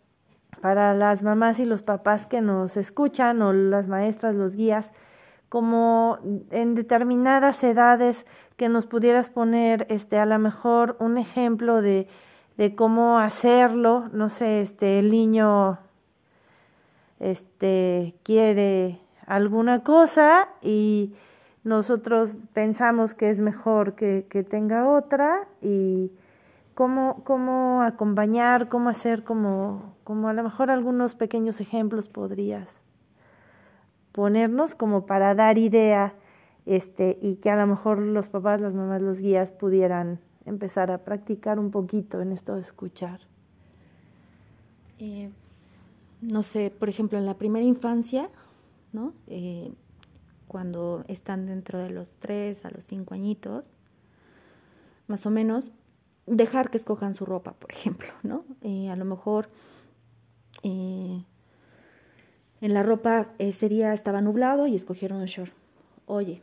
para 0.60 0.92
las 0.92 1.22
mamás 1.22 1.58
y 1.60 1.64
los 1.64 1.82
papás 1.82 2.26
que 2.26 2.42
nos 2.42 2.76
escuchan, 2.76 3.40
o 3.40 3.54
las 3.54 3.88
maestras, 3.88 4.34
los 4.34 4.54
guías, 4.54 4.92
como 5.48 6.18
en 6.50 6.74
determinadas 6.74 7.64
edades 7.64 8.26
que 8.58 8.68
nos 8.68 8.84
pudieras 8.84 9.30
poner 9.30 9.86
este 9.88 10.18
a 10.18 10.26
lo 10.26 10.38
mejor 10.38 10.96
un 11.00 11.16
ejemplo 11.16 11.80
de, 11.80 12.06
de 12.58 12.74
cómo 12.74 13.18
hacerlo, 13.18 14.10
no 14.12 14.28
sé, 14.28 14.60
este 14.60 14.98
el 14.98 15.10
niño 15.10 15.78
este 17.18 18.14
quiere 18.24 18.98
alguna 19.26 19.82
cosa 19.84 20.48
y 20.60 21.14
nosotros 21.64 22.36
pensamos 22.52 23.14
que 23.14 23.30
es 23.30 23.40
mejor 23.40 23.94
que, 23.94 24.26
que 24.28 24.42
tenga 24.42 24.86
otra 24.86 25.48
y 25.62 26.12
cómo, 26.74 27.22
cómo 27.24 27.82
acompañar, 27.82 28.68
cómo 28.68 28.88
hacer 28.88 29.24
como, 29.24 29.94
a 30.06 30.32
lo 30.32 30.42
mejor 30.42 30.70
algunos 30.70 31.14
pequeños 31.14 31.60
ejemplos 31.60 32.08
podrías 32.08 32.68
ponernos 34.12 34.74
como 34.74 35.06
para 35.06 35.34
dar 35.34 35.56
idea 35.56 36.14
este 36.66 37.18
y 37.22 37.36
que 37.36 37.50
a 37.50 37.56
lo 37.56 37.66
mejor 37.66 37.98
los 37.98 38.28
papás, 38.28 38.60
las 38.60 38.74
mamás, 38.74 39.00
los 39.00 39.20
guías 39.20 39.50
pudieran 39.50 40.20
empezar 40.44 40.90
a 40.90 40.98
practicar 40.98 41.58
un 41.58 41.70
poquito 41.70 42.20
en 42.20 42.32
esto 42.32 42.54
de 42.54 42.60
escuchar. 42.60 43.20
Eh, 44.98 45.30
no 46.20 46.42
sé, 46.42 46.70
por 46.70 46.88
ejemplo, 46.88 47.18
en 47.18 47.26
la 47.26 47.34
primera 47.34 47.64
infancia 47.64 48.28
¿no? 48.92 49.14
Eh, 49.26 49.72
cuando 50.46 51.04
están 51.08 51.46
dentro 51.46 51.78
de 51.78 51.90
los 51.90 52.16
tres 52.16 52.64
a 52.64 52.70
los 52.70 52.84
cinco 52.84 53.14
añitos, 53.14 53.74
más 55.06 55.24
o 55.26 55.30
menos, 55.30 55.72
dejar 56.26 56.70
que 56.70 56.78
escojan 56.78 57.14
su 57.14 57.24
ropa, 57.24 57.52
por 57.52 57.72
ejemplo, 57.72 58.08
¿no? 58.22 58.44
Eh, 58.62 58.90
a 58.90 58.96
lo 58.96 59.04
mejor 59.04 59.48
eh, 60.62 61.24
en 62.60 62.74
la 62.74 62.82
ropa 62.82 63.32
ese 63.38 63.68
día 63.68 63.92
estaba 63.92 64.20
nublado 64.20 64.66
y 64.66 64.74
escogieron 64.74 65.20
un 65.20 65.26
short. 65.26 65.52
Oye, 66.06 66.42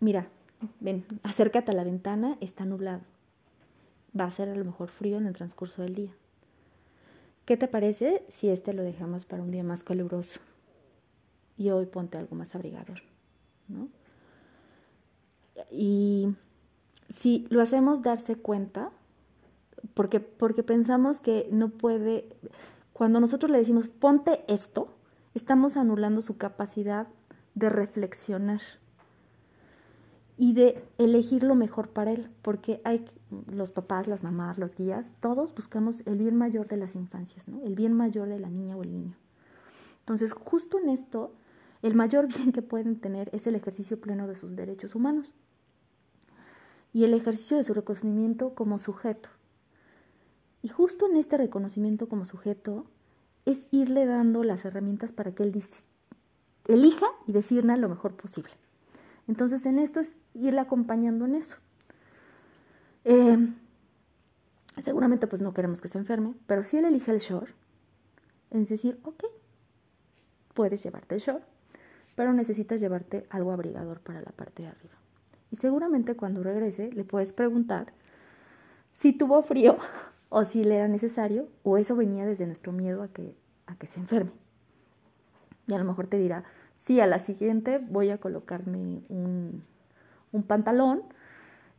mira, 0.00 0.28
ven, 0.80 1.04
acércate 1.22 1.70
a 1.70 1.74
la 1.74 1.84
ventana, 1.84 2.36
está 2.40 2.64
nublado. 2.64 3.02
Va 4.18 4.24
a 4.24 4.30
ser 4.30 4.48
a 4.48 4.54
lo 4.54 4.64
mejor 4.64 4.90
frío 4.90 5.18
en 5.18 5.26
el 5.26 5.34
transcurso 5.34 5.82
del 5.82 5.94
día. 5.94 6.12
¿Qué 7.44 7.56
te 7.56 7.68
parece 7.68 8.24
si 8.28 8.48
este 8.48 8.72
lo 8.72 8.82
dejamos 8.82 9.24
para 9.24 9.42
un 9.42 9.50
día 9.50 9.64
más 9.64 9.84
caluroso? 9.84 10.40
Y 11.58 11.70
hoy 11.70 11.86
ponte 11.86 12.16
algo 12.16 12.34
más 12.36 12.54
abrigador, 12.54 13.02
¿no? 13.68 13.88
Y 15.70 16.34
si 17.14 17.46
lo 17.48 17.62
hacemos 17.62 18.02
darse 18.02 18.36
cuenta, 18.36 18.90
porque, 19.94 20.20
porque 20.20 20.62
pensamos 20.62 21.20
que 21.20 21.48
no 21.52 21.68
puede, 21.68 22.28
cuando 22.92 23.20
nosotros 23.20 23.50
le 23.50 23.58
decimos 23.58 23.88
ponte 23.88 24.44
esto, 24.48 24.88
estamos 25.34 25.76
anulando 25.76 26.22
su 26.22 26.36
capacidad 26.36 27.06
de 27.54 27.70
reflexionar 27.70 28.60
y 30.36 30.54
de 30.54 30.84
elegir 30.98 31.44
lo 31.44 31.54
mejor 31.54 31.90
para 31.90 32.10
él, 32.10 32.30
porque 32.42 32.80
hay 32.82 33.04
los 33.46 33.70
papás, 33.70 34.08
las 34.08 34.24
mamás, 34.24 34.58
los 34.58 34.74
guías, 34.74 35.14
todos 35.20 35.54
buscamos 35.54 36.02
el 36.06 36.18
bien 36.18 36.34
mayor 36.34 36.66
de 36.66 36.78
las 36.78 36.96
infancias, 36.96 37.46
¿no? 37.46 37.62
El 37.62 37.76
bien 37.76 37.92
mayor 37.92 38.28
de 38.28 38.40
la 38.40 38.50
niña 38.50 38.76
o 38.76 38.82
el 38.82 38.92
niño. 38.92 39.16
Entonces, 40.00 40.32
justo 40.32 40.80
en 40.80 40.88
esto, 40.88 41.32
el 41.82 41.94
mayor 41.94 42.26
bien 42.36 42.50
que 42.50 42.62
pueden 42.62 42.98
tener 42.98 43.30
es 43.32 43.46
el 43.46 43.54
ejercicio 43.54 44.00
pleno 44.00 44.26
de 44.26 44.34
sus 44.34 44.56
derechos 44.56 44.96
humanos 44.96 45.32
y 46.94 47.04
el 47.04 47.12
ejercicio 47.12 47.56
de 47.58 47.64
su 47.64 47.74
reconocimiento 47.74 48.54
como 48.54 48.78
sujeto. 48.78 49.28
Y 50.62 50.68
justo 50.68 51.06
en 51.06 51.16
este 51.16 51.36
reconocimiento 51.36 52.08
como 52.08 52.24
sujeto 52.24 52.86
es 53.44 53.66
irle 53.72 54.06
dando 54.06 54.44
las 54.44 54.64
herramientas 54.64 55.12
para 55.12 55.34
que 55.34 55.42
él 55.42 55.62
elija 56.68 57.06
y 57.26 57.32
decirle 57.32 57.76
lo 57.76 57.88
mejor 57.88 58.14
posible. 58.14 58.52
Entonces, 59.26 59.66
en 59.66 59.78
esto 59.78 60.00
es 60.00 60.12
irle 60.34 60.60
acompañando 60.60 61.24
en 61.24 61.34
eso. 61.34 61.56
Eh, 63.04 63.36
seguramente 64.80 65.26
pues 65.26 65.42
no 65.42 65.52
queremos 65.52 65.82
que 65.82 65.88
se 65.88 65.98
enferme, 65.98 66.34
pero 66.46 66.62
si 66.62 66.78
él 66.78 66.84
elige 66.84 67.10
el 67.10 67.18
short, 67.18 67.50
es 68.50 68.68
decir, 68.68 69.00
ok, 69.02 69.24
puedes 70.54 70.82
llevarte 70.82 71.16
el 71.16 71.20
short, 71.20 71.44
pero 72.14 72.32
necesitas 72.32 72.80
llevarte 72.80 73.26
algo 73.30 73.50
abrigador 73.50 74.00
para 74.00 74.22
la 74.22 74.30
parte 74.30 74.62
de 74.62 74.68
arriba. 74.68 75.03
Y 75.54 75.56
seguramente 75.56 76.16
cuando 76.16 76.42
regrese 76.42 76.90
le 76.94 77.04
puedes 77.04 77.32
preguntar 77.32 77.92
si 78.92 79.12
tuvo 79.12 79.40
frío 79.44 79.76
o 80.28 80.44
si 80.44 80.64
le 80.64 80.74
era 80.74 80.88
necesario 80.88 81.46
o 81.62 81.78
eso 81.78 81.94
venía 81.94 82.26
desde 82.26 82.44
nuestro 82.44 82.72
miedo 82.72 83.04
a 83.04 83.08
que, 83.12 83.36
a 83.66 83.76
que 83.76 83.86
se 83.86 84.00
enferme. 84.00 84.32
Y 85.68 85.74
a 85.74 85.78
lo 85.78 85.84
mejor 85.84 86.08
te 86.08 86.18
dirá, 86.18 86.42
sí, 86.74 86.98
a 86.98 87.06
la 87.06 87.20
siguiente 87.20 87.78
voy 87.78 88.10
a 88.10 88.18
colocarme 88.18 89.04
un, 89.08 89.62
un 90.32 90.42
pantalón 90.42 91.04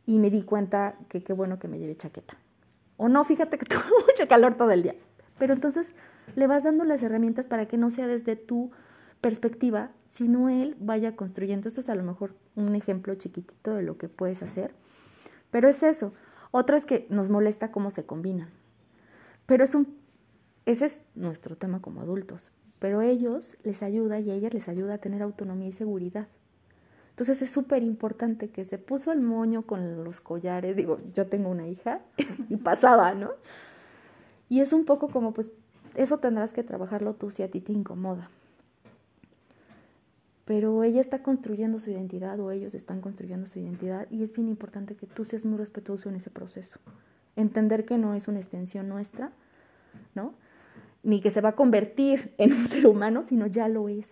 y 0.06 0.20
me 0.20 0.30
di 0.30 0.42
cuenta 0.42 0.96
que 1.10 1.22
qué 1.22 1.34
bueno 1.34 1.58
que 1.58 1.68
me 1.68 1.78
llevé 1.78 1.98
chaqueta. 1.98 2.38
O 2.96 3.10
no, 3.10 3.24
fíjate 3.24 3.58
que 3.58 3.66
tuvo 3.74 4.06
mucho 4.08 4.26
calor 4.26 4.56
todo 4.56 4.70
el 4.70 4.84
día. 4.84 4.94
Pero 5.38 5.52
entonces 5.52 5.92
le 6.34 6.46
vas 6.46 6.64
dando 6.64 6.84
las 6.84 7.02
herramientas 7.02 7.46
para 7.46 7.66
que 7.66 7.76
no 7.76 7.90
sea 7.90 8.06
desde 8.06 8.36
tu 8.36 8.70
perspectiva, 9.20 9.90
sino 10.16 10.48
él 10.48 10.76
vaya 10.80 11.14
construyendo. 11.14 11.68
Esto 11.68 11.80
es 11.80 11.90
a 11.90 11.94
lo 11.94 12.02
mejor 12.02 12.34
un 12.54 12.74
ejemplo 12.74 13.14
chiquitito 13.16 13.74
de 13.74 13.82
lo 13.82 13.98
que 13.98 14.08
puedes 14.08 14.42
hacer. 14.42 14.72
Pero 15.50 15.68
es 15.68 15.82
eso. 15.82 16.14
Otra 16.52 16.78
es 16.78 16.86
que 16.86 17.06
nos 17.10 17.28
molesta 17.28 17.70
cómo 17.70 17.90
se 17.90 18.06
combinan. 18.06 18.48
Pero 19.44 19.62
es 19.62 19.74
un, 19.74 19.94
ese 20.64 20.86
es 20.86 21.02
nuestro 21.14 21.56
tema 21.56 21.82
como 21.82 22.00
adultos. 22.00 22.50
Pero 22.78 23.02
ellos 23.02 23.58
les 23.62 23.82
ayuda 23.82 24.18
y 24.18 24.30
a 24.30 24.34
ellas 24.34 24.54
les 24.54 24.68
ayuda 24.68 24.94
a 24.94 24.98
tener 24.98 25.20
autonomía 25.20 25.68
y 25.68 25.72
seguridad. 25.72 26.28
Entonces 27.10 27.42
es 27.42 27.50
súper 27.50 27.82
importante 27.82 28.48
que 28.48 28.64
se 28.64 28.78
puso 28.78 29.12
el 29.12 29.20
moño 29.20 29.66
con 29.66 30.02
los 30.02 30.22
collares. 30.22 30.76
Digo, 30.76 30.98
yo 31.12 31.26
tengo 31.26 31.50
una 31.50 31.68
hija 31.68 32.00
y 32.48 32.56
pasaba, 32.56 33.12
¿no? 33.12 33.32
Y 34.48 34.60
es 34.60 34.72
un 34.72 34.86
poco 34.86 35.08
como, 35.08 35.34
pues, 35.34 35.50
eso 35.94 36.18
tendrás 36.18 36.54
que 36.54 36.62
trabajarlo 36.62 37.14
tú 37.14 37.30
si 37.30 37.42
a 37.42 37.50
ti 37.50 37.60
te 37.60 37.72
incomoda. 37.72 38.30
Pero 40.46 40.84
ella 40.84 41.00
está 41.00 41.24
construyendo 41.24 41.80
su 41.80 41.90
identidad 41.90 42.38
o 42.38 42.52
ellos 42.52 42.74
están 42.76 43.00
construyendo 43.00 43.46
su 43.46 43.58
identidad 43.58 44.06
y 44.10 44.22
es 44.22 44.32
bien 44.32 44.48
importante 44.48 44.94
que 44.94 45.08
tú 45.08 45.24
seas 45.24 45.44
muy 45.44 45.58
respetuoso 45.58 46.08
en 46.08 46.14
ese 46.14 46.30
proceso. 46.30 46.78
Entender 47.34 47.84
que 47.84 47.98
no 47.98 48.14
es 48.14 48.28
una 48.28 48.38
extensión 48.38 48.88
nuestra, 48.88 49.32
¿no? 50.14 50.34
Ni 51.02 51.20
que 51.20 51.32
se 51.32 51.40
va 51.40 51.50
a 51.50 51.56
convertir 51.56 52.32
en 52.38 52.52
un 52.52 52.68
ser 52.68 52.86
humano, 52.86 53.24
sino 53.24 53.48
ya 53.48 53.66
lo 53.66 53.88
es. 53.88 54.06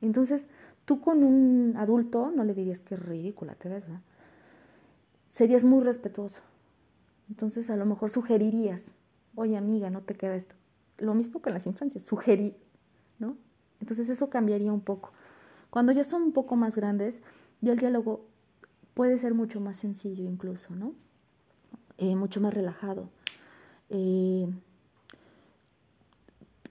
Entonces, 0.00 0.46
tú 0.86 1.02
con 1.02 1.22
un 1.22 1.74
adulto 1.76 2.32
no 2.34 2.42
le 2.42 2.54
dirías 2.54 2.80
que 2.80 2.96
ridícula 2.96 3.54
te 3.56 3.68
ves, 3.68 3.82
¿verdad? 3.82 4.00
Serías 5.28 5.64
muy 5.64 5.84
respetuoso. 5.84 6.40
Entonces, 7.28 7.68
a 7.68 7.76
lo 7.76 7.84
mejor 7.84 8.08
sugerirías, 8.08 8.94
oye 9.34 9.58
amiga, 9.58 9.90
no 9.90 10.00
te 10.00 10.14
queda 10.14 10.34
esto. 10.34 10.54
Lo 10.96 11.12
mismo 11.12 11.42
con 11.42 11.52
las 11.52 11.66
infancias, 11.66 12.04
sugerir, 12.04 12.56
¿no? 13.18 13.36
Entonces 13.80 14.08
eso 14.08 14.30
cambiaría 14.30 14.72
un 14.72 14.80
poco. 14.80 15.12
Cuando 15.76 15.92
ya 15.92 16.04
son 16.04 16.22
un 16.22 16.32
poco 16.32 16.56
más 16.56 16.74
grandes, 16.74 17.20
ya 17.60 17.74
el 17.74 17.78
diálogo 17.78 18.24
puede 18.94 19.18
ser 19.18 19.34
mucho 19.34 19.60
más 19.60 19.76
sencillo 19.76 20.24
incluso, 20.24 20.74
¿no? 20.74 20.94
Eh, 21.98 22.16
mucho 22.16 22.40
más 22.40 22.54
relajado. 22.54 23.10
Eh, 23.90 24.48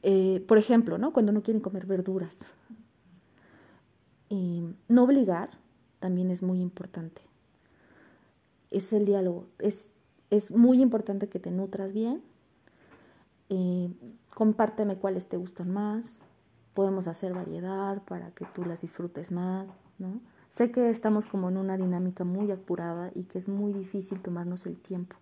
eh, 0.01 0.43
por 0.47 0.57
ejemplo, 0.57 0.97
¿no? 0.97 1.13
Cuando 1.13 1.31
no 1.31 1.43
quieren 1.43 1.61
comer 1.61 1.85
verduras. 1.85 2.35
no 4.31 5.03
obligar 5.03 5.51
también 5.99 6.31
es 6.31 6.41
muy 6.41 6.59
importante. 6.59 7.21
Es 8.71 8.91
el 8.91 9.05
diálogo. 9.05 9.45
Es, 9.59 9.91
es 10.31 10.49
muy 10.49 10.81
importante 10.81 11.29
que 11.29 11.37
te 11.37 11.51
nutras 11.51 11.93
bien. 11.93 12.23
compárteme 14.33 14.97
cuáles 14.97 15.27
te 15.27 15.37
gustan 15.37 15.69
más 15.69 16.17
podemos 16.75 17.07
hacer 17.07 17.33
variedad 17.33 18.03
para 18.03 18.29
que 18.31 18.45
tú 18.45 18.63
las 18.65 18.81
disfrutes 18.81 19.31
más, 19.31 19.75
¿no? 19.97 20.19
Sé 20.49 20.71
que 20.71 20.89
estamos 20.89 21.25
como 21.25 21.49
en 21.49 21.57
una 21.57 21.77
dinámica 21.77 22.23
muy 22.23 22.51
apurada 22.51 23.11
y 23.15 23.23
que 23.23 23.39
es 23.39 23.47
muy 23.47 23.73
difícil 23.73 24.21
tomarnos 24.21 24.65
el 24.67 24.77
tiempo. 24.77 25.15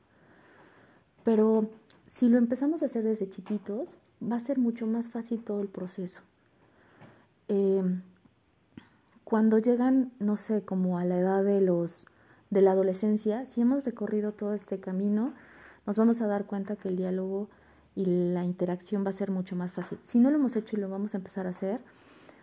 Pero 1.23 1.69
si 2.05 2.27
lo 2.27 2.37
empezamos 2.37 2.81
a 2.81 2.85
hacer 2.85 3.03
desde 3.03 3.29
chiquitos, 3.29 3.99
va 4.21 4.35
a 4.35 4.39
ser 4.39 4.57
mucho 4.59 4.85
más 4.85 5.09
fácil 5.09 5.43
todo 5.43 5.61
el 5.61 5.69
proceso. 5.69 6.21
Em, 7.47 8.01
cuando 9.23 9.57
llegan, 9.57 10.11
no 10.19 10.35
sé, 10.35 10.63
como 10.63 10.97
a 10.97 11.05
la 11.05 11.17
edad 11.17 11.43
de 11.43 11.61
los 11.61 12.05
de 12.49 12.61
la 12.61 12.71
adolescencia, 12.71 13.45
si 13.47 13.61
hemos 13.61 13.83
recorrido 13.83 14.31
todo 14.31 14.53
este 14.53 14.79
camino, 14.79 15.33
nos 15.87 15.97
vamos 15.97 16.21
a 16.21 16.27
dar 16.27 16.45
cuenta 16.45 16.75
que 16.75 16.89
el 16.89 16.97
diálogo 16.97 17.49
y 17.95 18.05
la 18.05 18.43
interacción 18.43 19.05
va 19.05 19.09
a 19.09 19.13
ser 19.13 19.31
mucho 19.31 19.55
más 19.55 19.73
fácil. 19.73 19.99
Si 20.03 20.19
no 20.19 20.29
lo 20.29 20.37
hemos 20.37 20.55
hecho 20.55 20.77
y 20.77 20.79
lo 20.79 20.89
vamos 20.89 21.13
a 21.13 21.17
empezar 21.17 21.47
a 21.47 21.51
hacer, 21.51 21.81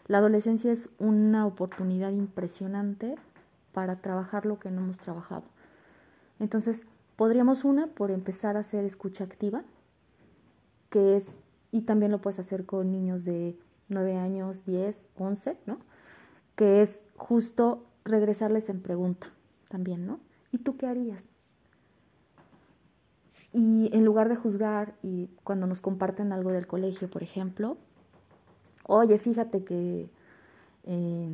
la 0.06 0.18
adolescencia 0.18 0.72
es 0.72 0.90
una 0.98 1.46
oportunidad 1.46 2.12
impresionante 2.12 3.16
para 3.72 3.96
trabajar 4.00 4.46
lo 4.46 4.58
que 4.58 4.70
no 4.70 4.80
hemos 4.80 4.98
trabajado. 4.98 5.44
Entonces, 6.38 6.86
podríamos 7.16 7.64
una 7.64 7.86
por 7.86 8.10
empezar 8.10 8.56
a 8.56 8.60
hacer 8.60 8.84
escucha 8.84 9.24
activa, 9.24 9.62
que 10.88 11.16
es, 11.16 11.36
y 11.70 11.82
también 11.82 12.10
lo 12.10 12.20
puedes 12.20 12.38
hacer 12.38 12.66
con 12.66 12.90
niños 12.90 13.24
de 13.24 13.56
9 13.88 14.16
años, 14.16 14.64
10, 14.64 15.04
11, 15.16 15.58
¿no? 15.66 15.78
Que 16.56 16.82
es 16.82 17.02
justo 17.16 17.84
regresarles 18.04 18.68
en 18.68 18.80
pregunta 18.80 19.28
también, 19.68 20.06
¿no? 20.06 20.20
¿Y 20.52 20.58
tú 20.58 20.76
qué 20.76 20.86
harías? 20.86 21.24
Y 23.52 23.90
en 23.92 24.04
lugar 24.04 24.28
de 24.28 24.36
juzgar 24.36 24.94
y 25.02 25.28
cuando 25.42 25.66
nos 25.66 25.80
comparten 25.80 26.32
algo 26.32 26.52
del 26.52 26.66
colegio, 26.66 27.10
por 27.10 27.22
ejemplo, 27.22 27.76
oye, 28.84 29.18
fíjate 29.18 29.64
que, 29.64 30.08
eh, 30.84 31.30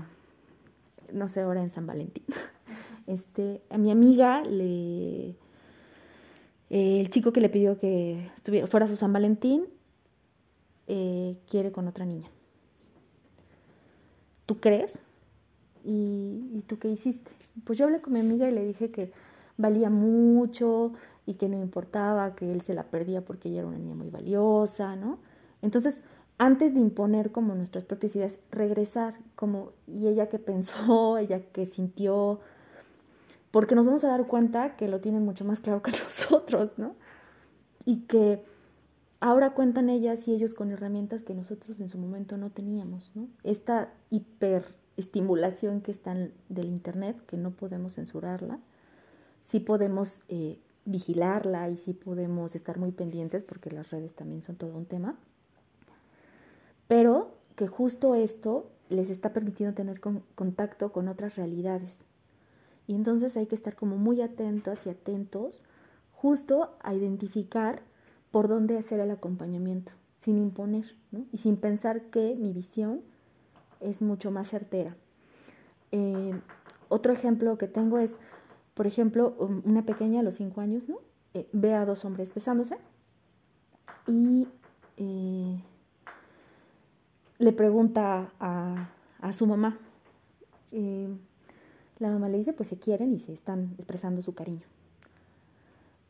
no 1.12 1.28
sé, 1.28 1.42
ahora 1.42 1.62
en 1.62 1.70
San 1.70 1.86
Valentín, 1.86 2.24
este, 3.06 3.62
a 3.68 3.76
mi 3.76 3.90
amiga 3.90 4.42
le, 4.42 5.36
eh, 6.70 7.00
el 7.00 7.10
chico 7.10 7.32
que 7.32 7.40
le 7.40 7.50
pidió 7.50 7.78
que 7.78 8.30
estuviera, 8.36 8.66
fuera 8.66 8.86
su 8.86 8.96
San 8.96 9.12
Valentín, 9.12 9.66
eh, 10.86 11.36
quiere 11.48 11.70
con 11.70 11.86
otra 11.86 12.06
niña. 12.06 12.28
¿Tú 14.46 14.58
crees? 14.58 14.94
¿Y, 15.84 16.50
¿Y 16.54 16.62
tú 16.66 16.78
qué 16.78 16.88
hiciste? 16.88 17.30
Pues 17.64 17.78
yo 17.78 17.84
hablé 17.84 18.00
con 18.00 18.14
mi 18.14 18.20
amiga 18.20 18.48
y 18.48 18.52
le 18.52 18.64
dije 18.64 18.90
que 18.90 19.12
valía 19.56 19.90
mucho, 19.90 20.92
y 21.26 21.34
que 21.34 21.48
no 21.48 21.60
importaba, 21.60 22.34
que 22.36 22.52
él 22.52 22.62
se 22.62 22.72
la 22.72 22.84
perdía 22.84 23.24
porque 23.24 23.48
ella 23.48 23.58
era 23.58 23.68
una 23.68 23.78
niña 23.78 23.96
muy 23.96 24.08
valiosa, 24.08 24.94
¿no? 24.94 25.18
Entonces, 25.60 26.00
antes 26.38 26.74
de 26.74 26.80
imponer 26.80 27.32
como 27.32 27.54
nuestras 27.54 27.84
propias 27.84 28.14
ideas, 28.16 28.38
regresar 28.50 29.14
como, 29.34 29.72
y 29.86 30.06
ella 30.06 30.28
que 30.28 30.38
pensó, 30.38 31.18
ella 31.18 31.40
que 31.52 31.66
sintió, 31.66 32.40
porque 33.50 33.74
nos 33.74 33.86
vamos 33.86 34.04
a 34.04 34.08
dar 34.08 34.26
cuenta 34.26 34.76
que 34.76 34.88
lo 34.88 35.00
tienen 35.00 35.24
mucho 35.24 35.44
más 35.44 35.60
claro 35.60 35.82
que 35.82 35.90
nosotros, 36.04 36.78
¿no? 36.78 36.94
Y 37.84 38.02
que 38.02 38.44
ahora 39.20 39.54
cuentan 39.54 39.88
ellas 39.88 40.28
y 40.28 40.32
ellos 40.32 40.54
con 40.54 40.70
herramientas 40.70 41.22
que 41.22 41.34
nosotros 41.34 41.80
en 41.80 41.88
su 41.88 41.98
momento 41.98 42.36
no 42.36 42.50
teníamos, 42.50 43.10
¿no? 43.14 43.28
Esta 43.42 43.92
hiperestimulación 44.10 45.80
que 45.80 45.90
está 45.90 46.14
del 46.48 46.68
Internet, 46.68 47.16
que 47.26 47.36
no 47.36 47.50
podemos 47.50 47.94
censurarla, 47.94 48.60
sí 49.44 49.60
podemos 49.60 50.22
eh, 50.28 50.58
vigilarla 50.86 51.68
y 51.68 51.76
sí 51.76 51.92
podemos 51.92 52.54
estar 52.54 52.78
muy 52.78 52.92
pendientes 52.92 53.42
porque 53.42 53.70
las 53.70 53.90
redes 53.90 54.14
también 54.14 54.42
son 54.42 54.56
todo 54.56 54.76
un 54.76 54.86
tema. 54.86 55.16
Pero 56.88 57.34
que 57.56 57.66
justo 57.66 58.14
esto 58.14 58.70
les 58.88 59.10
está 59.10 59.32
permitiendo 59.32 59.74
tener 59.74 60.00
contacto 60.00 60.92
con 60.92 61.08
otras 61.08 61.36
realidades. 61.36 61.96
Y 62.86 62.94
entonces 62.94 63.36
hay 63.36 63.46
que 63.46 63.56
estar 63.56 63.74
como 63.74 63.96
muy 63.96 64.22
atentos 64.22 64.86
y 64.86 64.90
atentos 64.90 65.64
justo 66.12 66.76
a 66.82 66.94
identificar 66.94 67.82
por 68.30 68.48
dónde 68.48 68.78
hacer 68.78 69.00
el 69.00 69.10
acompañamiento, 69.10 69.92
sin 70.18 70.38
imponer 70.38 70.94
y 71.32 71.38
sin 71.38 71.56
pensar 71.56 72.02
que 72.02 72.36
mi 72.36 72.52
visión 72.52 73.02
es 73.80 74.02
mucho 74.02 74.30
más 74.30 74.48
certera. 74.48 74.96
Eh, 75.92 76.32
otro 76.88 77.12
ejemplo 77.12 77.58
que 77.58 77.66
tengo 77.66 77.98
es, 77.98 78.12
por 78.76 78.86
ejemplo, 78.86 79.34
um, 79.38 79.62
una 79.64 79.86
pequeña 79.86 80.20
a 80.20 80.22
los 80.22 80.34
cinco 80.34 80.60
años, 80.60 80.86
¿no? 80.86 80.98
Eh, 81.32 81.48
ve 81.54 81.72
a 81.72 81.86
dos 81.86 82.04
hombres 82.04 82.34
besándose 82.34 82.76
y 84.06 84.46
eh, 84.98 85.64
le 87.38 87.52
pregunta 87.52 88.32
a, 88.38 88.92
su 89.32 89.46
mamá. 89.46 89.78
La 91.98 92.10
mamá 92.10 92.28
le 92.28 92.36
dice, 92.36 92.52
pues 92.52 92.68
se 92.68 92.78
quieren 92.78 93.14
y 93.14 93.18
se 93.18 93.32
están 93.32 93.74
expresando 93.78 94.20
su 94.20 94.34
cariño. 94.34 94.66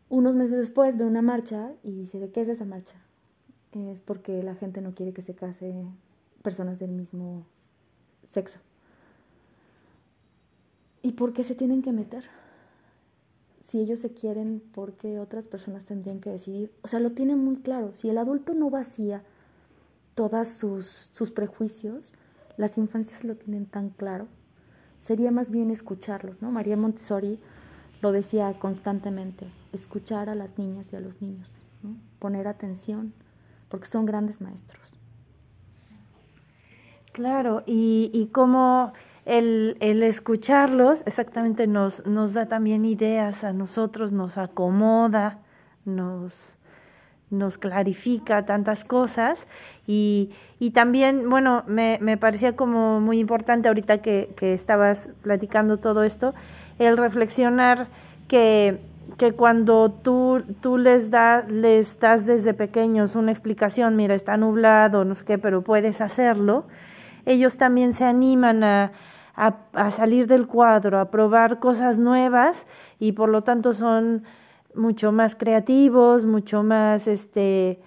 Unos 0.09 0.35
meses 0.35 0.59
después 0.59 0.98
ve 0.98 1.05
una 1.05 1.22
marcha 1.22 1.72
y 1.85 1.92
dice, 1.92 2.18
¿de 2.18 2.31
qué 2.31 2.40
es 2.40 2.48
esa 2.48 2.64
marcha? 2.64 2.96
Es 3.72 4.00
porque 4.00 4.42
la 4.42 4.57
gente 4.57 4.81
no 4.81 4.92
quiere 4.92 5.12
que 5.12 5.22
se 5.22 5.37
case 5.37 5.85
personas 6.42 6.81
del 6.81 6.90
mismo 6.90 7.46
sexo. 8.33 8.59
¿Y 11.02 11.12
por 11.12 11.33
qué 11.33 11.44
se 11.44 11.55
tienen 11.55 11.81
que 11.83 11.92
meter? 11.92 12.24
Si 13.66 13.81
ellos 13.81 14.00
se 14.00 14.12
quieren, 14.12 14.62
¿por 14.72 14.92
qué 14.92 15.18
otras 15.18 15.44
personas 15.44 15.85
tendrían 15.85 16.20
que 16.20 16.31
decidir? 16.31 16.72
O 16.83 16.88
sea, 16.88 17.00
lo 17.00 17.12
tienen 17.12 17.38
muy 17.38 17.57
claro. 17.57 17.92
Si 17.92 18.09
el 18.09 18.18
adulto 18.18 18.55
no 18.55 18.70
vacía 18.70 19.22
todos 20.14 20.48
sus, 20.48 21.09
sus 21.11 21.31
prejuicios, 21.31 22.14
las 22.57 22.79
infancias 22.79 23.24
lo 23.24 23.37
tienen 23.37 23.66
tan 23.66 23.90
claro. 23.90 24.29
Sería 25.00 25.31
más 25.31 25.50
bien 25.50 25.70
escucharlos, 25.70 26.42
¿no? 26.42 26.50
María 26.50 26.76
Montessori 26.76 27.40
lo 28.02 28.12
decía 28.12 28.57
constantemente, 28.59 29.46
escuchar 29.72 30.29
a 30.29 30.35
las 30.35 30.59
niñas 30.59 30.92
y 30.92 30.96
a 30.96 31.00
los 31.00 31.20
niños, 31.20 31.61
poner 32.18 32.46
atención, 32.46 33.12
porque 33.68 33.87
son 33.87 34.07
grandes 34.07 34.40
maestros. 34.40 34.94
Claro, 37.12 37.62
y, 37.66 38.11
y 38.12 38.26
como 38.26 38.92
el, 39.26 39.76
el 39.80 40.04
escucharlos 40.04 41.02
exactamente 41.04 41.66
nos, 41.66 42.06
nos 42.06 42.32
da 42.32 42.46
también 42.46 42.84
ideas 42.84 43.42
a 43.42 43.52
nosotros, 43.52 44.12
nos 44.12 44.38
acomoda, 44.38 45.40
nos, 45.84 46.32
nos 47.28 47.58
clarifica 47.58 48.46
tantas 48.46 48.84
cosas. 48.84 49.48
Y, 49.84 50.30
y 50.60 50.70
también, 50.70 51.28
bueno, 51.28 51.64
me, 51.66 51.98
me, 52.00 52.16
parecía 52.16 52.54
como 52.54 53.00
muy 53.00 53.18
importante 53.18 53.66
ahorita 53.66 53.98
que, 53.98 54.32
que 54.36 54.54
estabas 54.54 55.10
platicando 55.22 55.78
todo 55.78 56.04
esto, 56.04 56.32
el 56.78 56.96
reflexionar 56.96 57.88
que, 58.28 58.78
que 59.18 59.32
cuando 59.32 59.90
tú, 59.90 60.44
tú 60.60 60.78
les, 60.78 61.10
da, 61.10 61.44
les 61.48 61.98
das 61.98 62.26
desde 62.26 62.54
pequeños 62.54 63.16
una 63.16 63.32
explicación, 63.32 63.96
mira, 63.96 64.14
está 64.14 64.36
nublado, 64.36 65.04
no 65.04 65.16
sé 65.16 65.24
qué, 65.24 65.36
pero 65.36 65.62
puedes 65.62 66.00
hacerlo, 66.00 66.66
ellos 67.24 67.56
también 67.56 67.92
se 67.92 68.04
animan 68.04 68.62
a, 68.62 68.92
a, 69.37 69.90
salir 69.90 70.27
del 70.27 70.46
cuadro, 70.46 70.99
a 70.99 71.11
probar 71.11 71.61
cosas 71.61 71.99
nuevas 71.99 72.66
y 72.99 73.12
por 73.12 73.29
lo 73.29 73.42
tanto 73.42 73.72
son 73.72 74.25
mucho 74.75 75.12
más 75.12 75.37
creativos, 75.37 76.25
mucho 76.25 76.62
más 76.62 77.07
este 77.07 77.81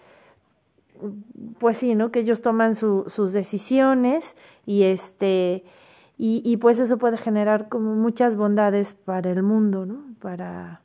pues 1.60 1.78
sí, 1.78 1.96
¿no? 1.96 2.12
Que 2.12 2.20
ellos 2.20 2.42
toman 2.42 2.76
su, 2.76 3.06
sus 3.08 3.32
decisiones 3.32 4.36
y 4.66 4.84
este, 4.84 5.64
y, 6.18 6.42
y, 6.44 6.58
pues 6.58 6.78
eso 6.78 6.98
puede 6.98 7.18
generar 7.18 7.70
como 7.70 7.96
muchas 7.96 8.36
bondades 8.36 8.94
para 8.94 9.32
el 9.32 9.42
mundo, 9.42 9.86
¿no? 9.86 10.04
Para 10.20 10.82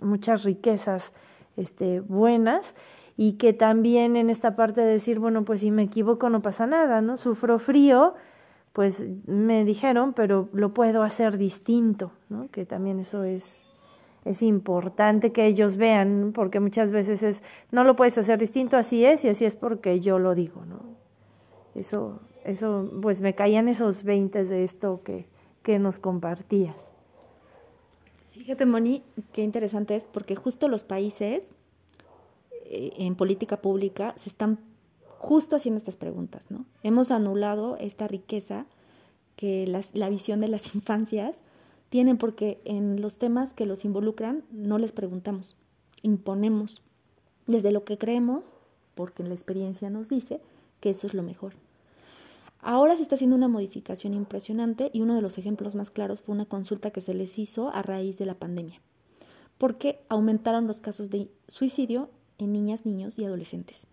muchas 0.00 0.44
riquezas 0.44 1.12
este, 1.58 2.00
buenas 2.00 2.74
y 3.18 3.32
que 3.32 3.52
también 3.52 4.16
en 4.16 4.30
esta 4.30 4.56
parte 4.56 4.80
de 4.80 4.92
decir, 4.92 5.18
bueno, 5.18 5.44
pues 5.44 5.60
si 5.60 5.70
me 5.70 5.82
equivoco 5.82 6.30
no 6.30 6.40
pasa 6.40 6.66
nada, 6.66 7.02
¿no? 7.02 7.16
Sufro 7.18 7.58
frío, 7.58 8.14
pues 8.78 9.04
me 9.26 9.64
dijeron, 9.64 10.12
pero 10.12 10.48
lo 10.52 10.72
puedo 10.72 11.02
hacer 11.02 11.36
distinto, 11.36 12.12
¿no? 12.28 12.48
Que 12.52 12.64
también 12.64 13.00
eso 13.00 13.24
es 13.24 13.56
es 14.24 14.40
importante 14.40 15.32
que 15.32 15.46
ellos 15.46 15.76
vean, 15.76 16.30
porque 16.32 16.60
muchas 16.60 16.92
veces 16.92 17.24
es, 17.24 17.42
no 17.72 17.82
lo 17.82 17.96
puedes 17.96 18.16
hacer 18.18 18.38
distinto, 18.38 18.76
así 18.76 19.04
es, 19.04 19.24
y 19.24 19.30
así 19.30 19.44
es 19.44 19.56
porque 19.56 19.98
yo 19.98 20.20
lo 20.20 20.36
digo, 20.36 20.64
¿no? 20.64 20.78
Eso, 21.74 22.20
eso, 22.44 22.88
pues 23.02 23.20
me 23.20 23.34
caían 23.34 23.66
esos 23.68 24.04
20 24.04 24.44
de 24.44 24.62
esto 24.62 25.00
que, 25.02 25.26
que 25.64 25.80
nos 25.80 25.98
compartías. 25.98 26.92
Fíjate, 28.30 28.64
Moni, 28.64 29.02
qué 29.32 29.42
interesante 29.42 29.96
es, 29.96 30.06
porque 30.06 30.36
justo 30.36 30.68
los 30.68 30.84
países 30.84 31.42
eh, 32.66 32.92
en 32.96 33.16
política 33.16 33.56
pública 33.56 34.14
se 34.16 34.28
están 34.28 34.67
justo 35.18 35.56
haciendo 35.56 35.78
estas 35.78 35.96
preguntas, 35.96 36.50
¿no? 36.50 36.64
Hemos 36.82 37.10
anulado 37.10 37.76
esta 37.76 38.06
riqueza 38.06 38.66
que 39.36 39.66
la 39.92 40.08
visión 40.08 40.40
de 40.40 40.48
las 40.48 40.74
infancias 40.74 41.36
tienen 41.90 42.18
porque 42.18 42.60
en 42.64 43.00
los 43.00 43.16
temas 43.16 43.52
que 43.52 43.66
los 43.66 43.84
involucran 43.84 44.44
no 44.50 44.78
les 44.78 44.92
preguntamos, 44.92 45.56
imponemos 46.02 46.82
desde 47.46 47.72
lo 47.72 47.84
que 47.84 47.98
creemos, 47.98 48.56
porque 48.94 49.22
la 49.22 49.34
experiencia 49.34 49.90
nos 49.90 50.08
dice 50.08 50.40
que 50.80 50.90
eso 50.90 51.06
es 51.06 51.14
lo 51.14 51.22
mejor. 51.22 51.54
Ahora 52.60 52.96
se 52.96 53.02
está 53.02 53.14
haciendo 53.14 53.36
una 53.36 53.48
modificación 53.48 54.14
impresionante 54.14 54.90
y 54.92 55.00
uno 55.00 55.14
de 55.14 55.22
los 55.22 55.38
ejemplos 55.38 55.74
más 55.76 55.90
claros 55.90 56.20
fue 56.20 56.34
una 56.34 56.44
consulta 56.44 56.90
que 56.90 57.00
se 57.00 57.14
les 57.14 57.38
hizo 57.38 57.70
a 57.70 57.82
raíz 57.82 58.18
de 58.18 58.26
la 58.26 58.34
pandemia, 58.34 58.80
porque 59.56 60.00
aumentaron 60.08 60.66
los 60.66 60.80
casos 60.80 61.10
de 61.10 61.30
suicidio 61.46 62.10
en 62.36 62.52
niñas, 62.52 62.84
niños 62.84 63.18
y 63.18 63.24
adolescentes. 63.24 63.86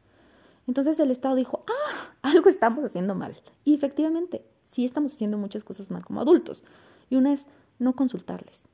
Entonces 0.67 0.99
el 0.99 1.12
Estado 1.12 1.36
dijo, 1.36 1.63
ah, 1.67 2.15
algo 2.21 2.49
estamos 2.49 2.84
haciendo 2.84 3.15
mal. 3.15 3.36
Y 3.63 3.73
efectivamente, 3.73 4.45
sí 4.63 4.86
estamos 4.86 5.13
haciendo 5.13 5.38
muchas 5.38 5.63
cosas 5.63 5.91
mal 5.91 6.04
como 6.04 6.21
adultos. 6.21 6.63
Y 7.10 7.15
una 7.15 7.34
es, 7.34 7.45
no 7.80 7.93
consultarles, 7.93 8.67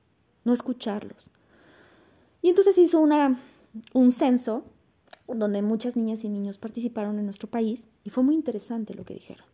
no 0.45 0.53
escucharlos. 0.53 1.29
Y 2.41 2.49
entonces 2.49 2.77
hizo 2.77 2.99
una, 2.99 3.39
un 3.93 4.11
censo 4.11 4.63
donde 5.27 5.61
muchas 5.61 5.95
niñas 5.95 6.23
y 6.23 6.29
niños 6.29 6.57
participaron 6.57 7.19
en 7.19 7.25
nuestro 7.25 7.49
país 7.49 7.87
y 8.03 8.09
fue 8.09 8.23
muy 8.23 8.35
interesante 8.35 8.93
lo 8.93 9.05
que 9.05 9.13
dijeron. 9.13 9.45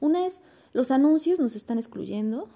Una 0.00 0.26
es, 0.26 0.40
los 0.72 0.90
anuncios 0.90 1.38
nos 1.38 1.56
están 1.56 1.78
excluyendo, 1.78 2.48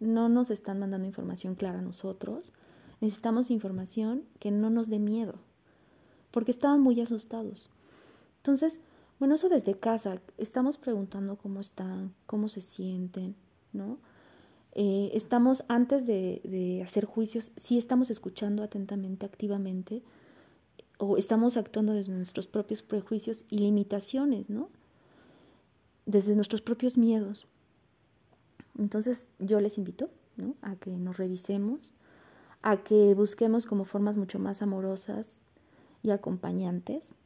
no 0.00 0.28
nos 0.28 0.50
están 0.50 0.78
mandando 0.78 1.06
información 1.06 1.54
clara 1.56 1.80
a 1.80 1.82
nosotros, 1.82 2.52
necesitamos 3.00 3.50
información 3.50 4.24
que 4.38 4.50
no 4.50 4.70
nos 4.70 4.88
dé 4.88 4.98
miedo, 4.98 5.34
porque 6.30 6.52
estaban 6.52 6.80
muy 6.80 7.00
asustados. 7.00 7.70
Entonces, 8.46 8.78
bueno, 9.18 9.34
eso 9.34 9.48
desde 9.48 9.74
casa, 9.74 10.22
estamos 10.38 10.78
preguntando 10.78 11.34
cómo 11.34 11.58
están, 11.58 12.14
cómo 12.26 12.46
se 12.46 12.60
sienten, 12.60 13.34
¿no? 13.72 13.98
Eh, 14.70 15.10
estamos, 15.14 15.64
antes 15.66 16.06
de, 16.06 16.80
hacer 16.84 17.06
juicios, 17.06 17.50
sí 17.56 17.76
estamos 17.76 18.08
escuchando 18.08 18.62
atentamente, 18.62 19.26
activamente, 19.26 20.04
o 20.98 21.16
estamos 21.16 21.56
actuando 21.56 21.92
desde 21.92 22.12
nuestros 22.12 22.46
propios 22.46 22.82
prejuicios 22.82 23.44
y 23.50 23.58
limitaciones, 23.58 24.48
¿no? 24.48 24.68
Desde 26.04 26.36
nuestros 26.36 26.62
propios 26.62 26.96
miedos. 26.96 27.48
Entonces 28.78 29.28
yo 29.40 29.60
les 29.60 29.76
invito 29.76 30.08
¿no? 30.36 30.54
a 30.62 30.76
que 30.76 30.90
nos 30.90 31.16
revisemos, 31.16 31.94
a 32.62 32.76
que 32.76 33.14
busquemos 33.14 33.66
como 33.66 33.84
formas 33.84 34.16
mucho 34.16 34.38
más 34.38 34.62
amorosas 34.62 35.40
y 36.04 36.10
acompañantes 36.10 37.16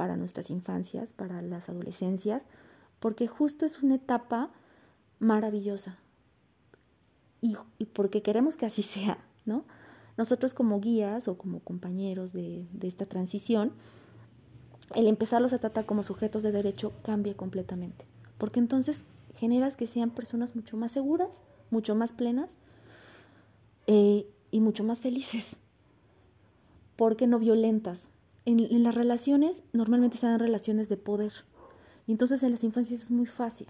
para 0.00 0.16
nuestras 0.16 0.48
infancias, 0.48 1.12
para 1.12 1.42
las 1.42 1.68
adolescencias, 1.68 2.46
porque 3.00 3.26
justo 3.26 3.66
es 3.66 3.82
una 3.82 3.96
etapa 3.96 4.48
maravillosa, 5.18 5.98
y, 7.42 7.54
porque 7.92 8.22
queremos 8.22 8.56
que 8.56 8.64
así 8.64 8.80
sea, 8.94 9.18
¿no? 9.44 9.66
Nosotros 10.16 10.54
como 10.54 10.80
guías 10.80 11.28
o 11.28 11.36
como 11.36 11.60
compañeros 11.60 12.32
de, 12.32 12.66
esta 12.80 13.04
transición, 13.04 13.72
el 14.94 15.06
empezarlos 15.06 15.52
a 15.52 15.58
tratar 15.58 15.84
como 15.84 16.02
sujetos 16.02 16.42
de 16.42 16.52
derecho 16.52 16.94
cambia 17.02 17.36
completamente, 17.36 18.06
porque 18.38 18.58
entonces 18.58 19.04
generas 19.34 19.76
que 19.76 19.86
sean 19.86 20.08
personas 20.08 20.56
mucho 20.56 20.78
más 20.78 20.92
seguras, 20.92 21.42
mucho 21.70 21.94
más 21.94 22.14
plenas 22.14 22.56
eh, 23.86 24.26
y 24.50 24.60
mucho 24.60 24.82
más 24.82 25.02
felices, 25.02 25.56
porque 26.96 27.26
no 27.26 27.38
violentas. 27.38 28.08
En, 28.50 28.82
las 28.82 28.96
relaciones 28.96 29.62
normalmente 29.72 30.18
se 30.18 30.26
dan 30.26 30.40
relaciones 30.40 30.88
de 30.88 30.96
poder 30.96 31.32
y 32.08 32.12
entonces 32.12 32.42
en 32.42 32.50
las 32.50 32.64
infancias 32.64 33.02
es 33.02 33.10
muy 33.12 33.26
fácil, 33.26 33.68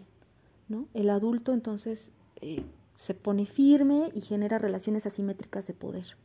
¿no? 0.69 0.88
El 0.95 1.11
adulto 1.11 1.53
entonces 1.53 2.12
eh, 2.40 2.64
se 2.97 3.12
pone 3.12 3.45
firme 3.45 4.11
y 4.14 4.23
genera 4.23 4.59
relaciones 4.59 5.05
asimétricas 5.05 5.66
de 5.66 5.75
poder. 5.75 6.16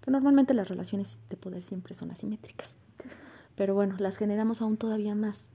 Que 0.00 0.12
normalmente 0.12 0.54
las 0.54 0.68
relaciones 0.68 1.18
de 1.28 1.36
poder 1.36 1.64
siempre 1.64 1.94
son 1.94 2.12
asimétricas. 2.12 2.68
Pero 3.56 3.74
bueno, 3.74 3.96
las 3.98 4.16
generamos 4.16 4.62
aún 4.62 4.76
todavía 4.76 5.16
más. 5.16 5.48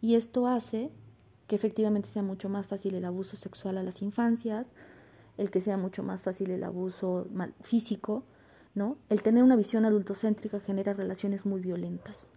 Y 0.00 0.14
esto 0.14 0.46
hace 0.46 0.90
que 1.46 1.56
efectivamente 1.56 2.08
sea 2.08 2.22
mucho 2.22 2.48
más 2.48 2.68
fácil 2.68 2.94
el 2.94 3.04
abuso 3.04 3.36
sexual 3.36 3.76
a 3.76 3.82
las 3.82 4.00
infancias, 4.00 4.72
el 5.36 5.50
que 5.50 5.60
sea 5.60 5.76
mucho 5.76 6.02
más 6.02 6.22
fácil 6.22 6.52
el 6.52 6.64
abuso 6.64 7.26
físico, 7.60 8.24
¿no? 8.74 8.96
El 9.08 9.22
tener 9.22 9.42
una 9.42 9.56
visión 9.56 9.84
adultocéntrica 9.84 10.60
genera 10.60 10.92
relaciones 10.92 11.46
muy 11.46 11.60
violentas. 11.60 12.28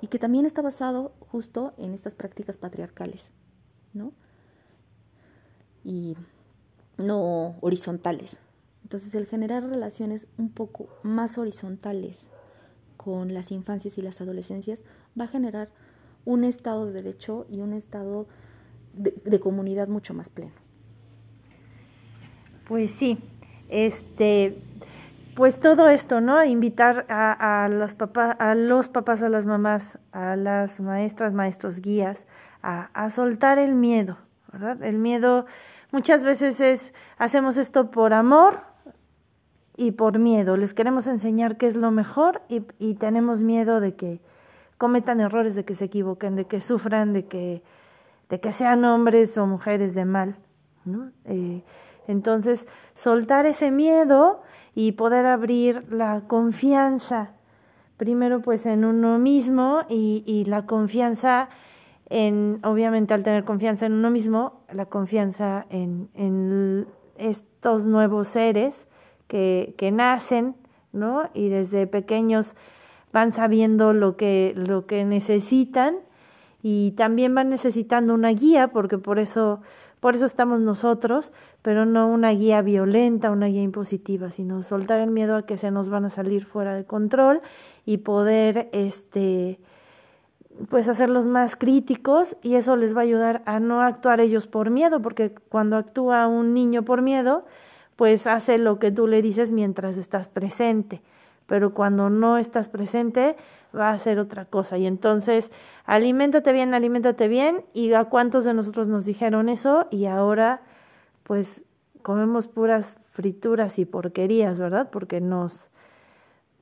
Y 0.00 0.08
que 0.08 0.18
también 0.18 0.46
está 0.46 0.62
basado 0.62 1.12
justo 1.20 1.74
en 1.78 1.94
estas 1.94 2.14
prácticas 2.14 2.56
patriarcales, 2.56 3.30
¿no? 3.94 4.12
Y 5.84 6.16
no 6.98 7.56
horizontales. 7.60 8.38
Entonces 8.82 9.14
el 9.14 9.26
generar 9.26 9.62
relaciones 9.62 10.26
un 10.38 10.50
poco 10.50 10.88
más 11.02 11.38
horizontales 11.38 12.28
con 12.96 13.32
las 13.32 13.50
infancias 13.52 13.96
y 13.98 14.02
las 14.02 14.20
adolescencias 14.20 14.82
va 15.18 15.24
a 15.24 15.28
generar 15.28 15.70
un 16.24 16.44
estado 16.44 16.86
de 16.86 16.92
derecho 16.92 17.46
y 17.50 17.60
un 17.60 17.72
estado 17.72 18.26
de, 18.94 19.40
comunidad 19.40 19.88
mucho 19.88 20.14
más 20.14 20.28
pleno. 20.28 20.52
Pues 22.68 22.92
sí, 22.92 23.18
este, 23.68 24.58
pues 25.34 25.60
todo 25.60 25.88
esto, 25.88 26.20
¿no? 26.20 26.44
Invitar 26.44 27.06
a, 27.08 27.64
a, 27.64 27.68
los 27.68 27.94
papás, 27.94 28.36
a 28.38 28.54
los 28.54 28.88
papás, 28.88 29.22
a 29.22 29.28
las 29.28 29.46
mamás, 29.46 29.98
a 30.12 30.36
las 30.36 30.80
maestras, 30.80 31.32
maestros, 31.32 31.80
guías, 31.80 32.18
a, 32.62 33.10
soltar 33.10 33.58
el 33.58 33.74
miedo, 33.74 34.18
¿verdad? 34.52 34.82
El 34.82 34.98
miedo 34.98 35.46
Muchas 35.92 36.24
veces 36.24 36.58
es, 36.60 36.94
hacemos 37.18 37.58
esto 37.58 37.90
por 37.90 38.14
amor 38.14 38.62
y 39.76 39.90
por 39.90 40.18
miedo. 40.18 40.56
Les 40.56 40.72
queremos 40.72 41.06
enseñar 41.06 41.58
qué 41.58 41.66
es 41.66 41.76
lo 41.76 41.90
mejor 41.90 42.40
y, 42.48 42.62
y 42.78 42.94
tenemos 42.94 43.42
miedo 43.42 43.78
de 43.78 43.94
que 43.94 44.22
cometan 44.78 45.20
errores, 45.20 45.54
de 45.54 45.66
que 45.66 45.74
se 45.74 45.84
equivoquen, 45.84 46.34
de 46.34 46.46
que 46.46 46.62
sufran, 46.62 47.12
de 47.12 47.26
que, 47.26 47.62
de 48.30 48.40
que 48.40 48.52
sean 48.52 48.86
hombres 48.86 49.36
o 49.36 49.46
mujeres 49.46 49.94
de 49.94 50.06
mal. 50.06 50.36
¿no? 50.86 51.12
Eh, 51.26 51.62
entonces, 52.08 52.66
soltar 52.94 53.44
ese 53.44 53.70
miedo 53.70 54.42
y 54.74 54.92
poder 54.92 55.26
abrir 55.26 55.84
la 55.90 56.22
confianza, 56.26 57.32
primero 57.96 58.40
pues 58.40 58.66
en 58.66 58.84
uno 58.84 59.18
mismo 59.18 59.80
y, 59.88 60.44
la 60.46 60.66
confianza 60.66 61.48
en, 62.08 62.58
obviamente 62.62 63.14
al 63.14 63.22
tener 63.22 63.44
confianza 63.44 63.86
en 63.86 63.92
uno 63.92 64.10
mismo, 64.10 64.64
la 64.72 64.86
confianza 64.86 65.66
en, 65.70 66.08
en 66.14 66.86
estos 67.16 67.86
nuevos 67.86 68.28
seres 68.28 68.88
que, 69.28 69.74
que 69.78 69.92
nacen, 69.92 70.56
¿no? 70.92 71.30
Y 71.34 71.48
desde 71.48 71.86
pequeños 71.86 72.54
van 73.12 73.32
sabiendo 73.32 73.92
lo 73.92 74.16
que, 74.16 74.52
lo 74.56 74.86
que 74.86 75.04
necesitan 75.04 75.96
y 76.62 76.92
también 76.92 77.34
van 77.34 77.50
necesitando 77.50 78.14
una 78.14 78.30
guía, 78.30 78.68
porque 78.68 78.98
por 78.98 79.18
eso, 79.18 79.60
por 80.00 80.16
eso 80.16 80.26
estamos 80.26 80.60
nosotros, 80.60 81.32
pero 81.62 81.86
no 81.86 82.08
una 82.08 82.30
guía 82.30 82.60
violenta, 82.60 83.30
una 83.30 83.46
guía 83.46 83.62
impositiva, 83.62 84.30
sino 84.30 84.62
soltar 84.62 85.00
el 85.00 85.10
miedo 85.10 85.36
a 85.36 85.46
que 85.46 85.56
se 85.56 85.70
nos 85.70 85.88
van 85.88 86.04
a 86.04 86.10
salir 86.10 86.44
fuera 86.44 86.74
de 86.74 86.84
control 86.84 87.40
y 87.86 87.98
poder 87.98 88.68
este 88.72 89.58
pues 90.68 90.88
hacerlos 90.88 91.26
más 91.26 91.56
críticos 91.56 92.36
y 92.42 92.54
eso 92.56 92.76
les 92.76 92.94
va 92.94 93.00
a 93.00 93.04
ayudar 93.04 93.42
a 93.46 93.58
no 93.58 93.80
actuar 93.80 94.20
ellos 94.20 94.46
por 94.46 94.70
miedo, 94.70 95.00
porque 95.00 95.32
cuando 95.48 95.76
actúa 95.76 96.26
un 96.26 96.52
niño 96.52 96.82
por 96.82 97.00
miedo, 97.00 97.46
pues 97.96 98.26
hace 98.26 98.58
lo 98.58 98.78
que 98.78 98.90
tú 98.90 99.06
le 99.06 99.22
dices 99.22 99.52
mientras 99.52 99.96
estás 99.96 100.28
presente, 100.28 101.02
pero 101.46 101.72
cuando 101.74 102.10
no 102.10 102.38
estás 102.38 102.68
presente 102.68 103.36
va 103.74 103.90
a 103.90 103.98
ser 103.98 104.18
otra 104.18 104.44
cosa. 104.44 104.78
Y 104.78 104.86
entonces, 104.86 105.50
aliméntate 105.84 106.52
bien, 106.52 106.74
aliméntate 106.74 107.28
bien, 107.28 107.64
y 107.72 107.92
a 107.94 108.04
cuántos 108.04 108.44
de 108.44 108.54
nosotros 108.54 108.88
nos 108.88 109.04
dijeron 109.04 109.48
eso, 109.48 109.86
y 109.90 110.06
ahora, 110.06 110.60
pues, 111.22 111.62
comemos 112.02 112.48
puras 112.48 112.96
frituras 113.10 113.78
y 113.78 113.84
porquerías, 113.84 114.58
¿verdad? 114.58 114.90
Porque 114.90 115.20
nos, 115.20 115.68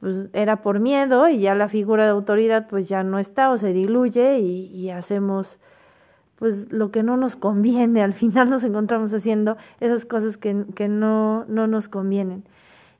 pues, 0.01 0.29
era 0.33 0.63
por 0.63 0.81
miedo, 0.81 1.29
y 1.29 1.41
ya 1.41 1.55
la 1.55 1.69
figura 1.69 2.05
de 2.05 2.11
autoridad, 2.11 2.67
pues, 2.69 2.89
ya 2.89 3.03
no 3.03 3.19
está 3.19 3.51
o 3.51 3.57
se 3.57 3.73
diluye, 3.73 4.39
y, 4.39 4.67
y 4.67 4.91
hacemos 4.91 5.61
pues 6.41 6.73
lo 6.73 6.91
que 6.91 7.03
no 7.03 7.19
nos 7.19 7.37
conviene, 7.37 8.03
al 8.03 8.15
final 8.15 8.51
nos 8.51 8.65
encontramos 8.65 9.15
haciendo 9.15 9.57
esas 9.79 10.07
cosas 10.07 10.37
que, 10.37 10.65
que 10.75 10.89
no, 10.89 11.45
no 11.47 11.69
nos 11.69 11.89
convienen. 11.89 12.43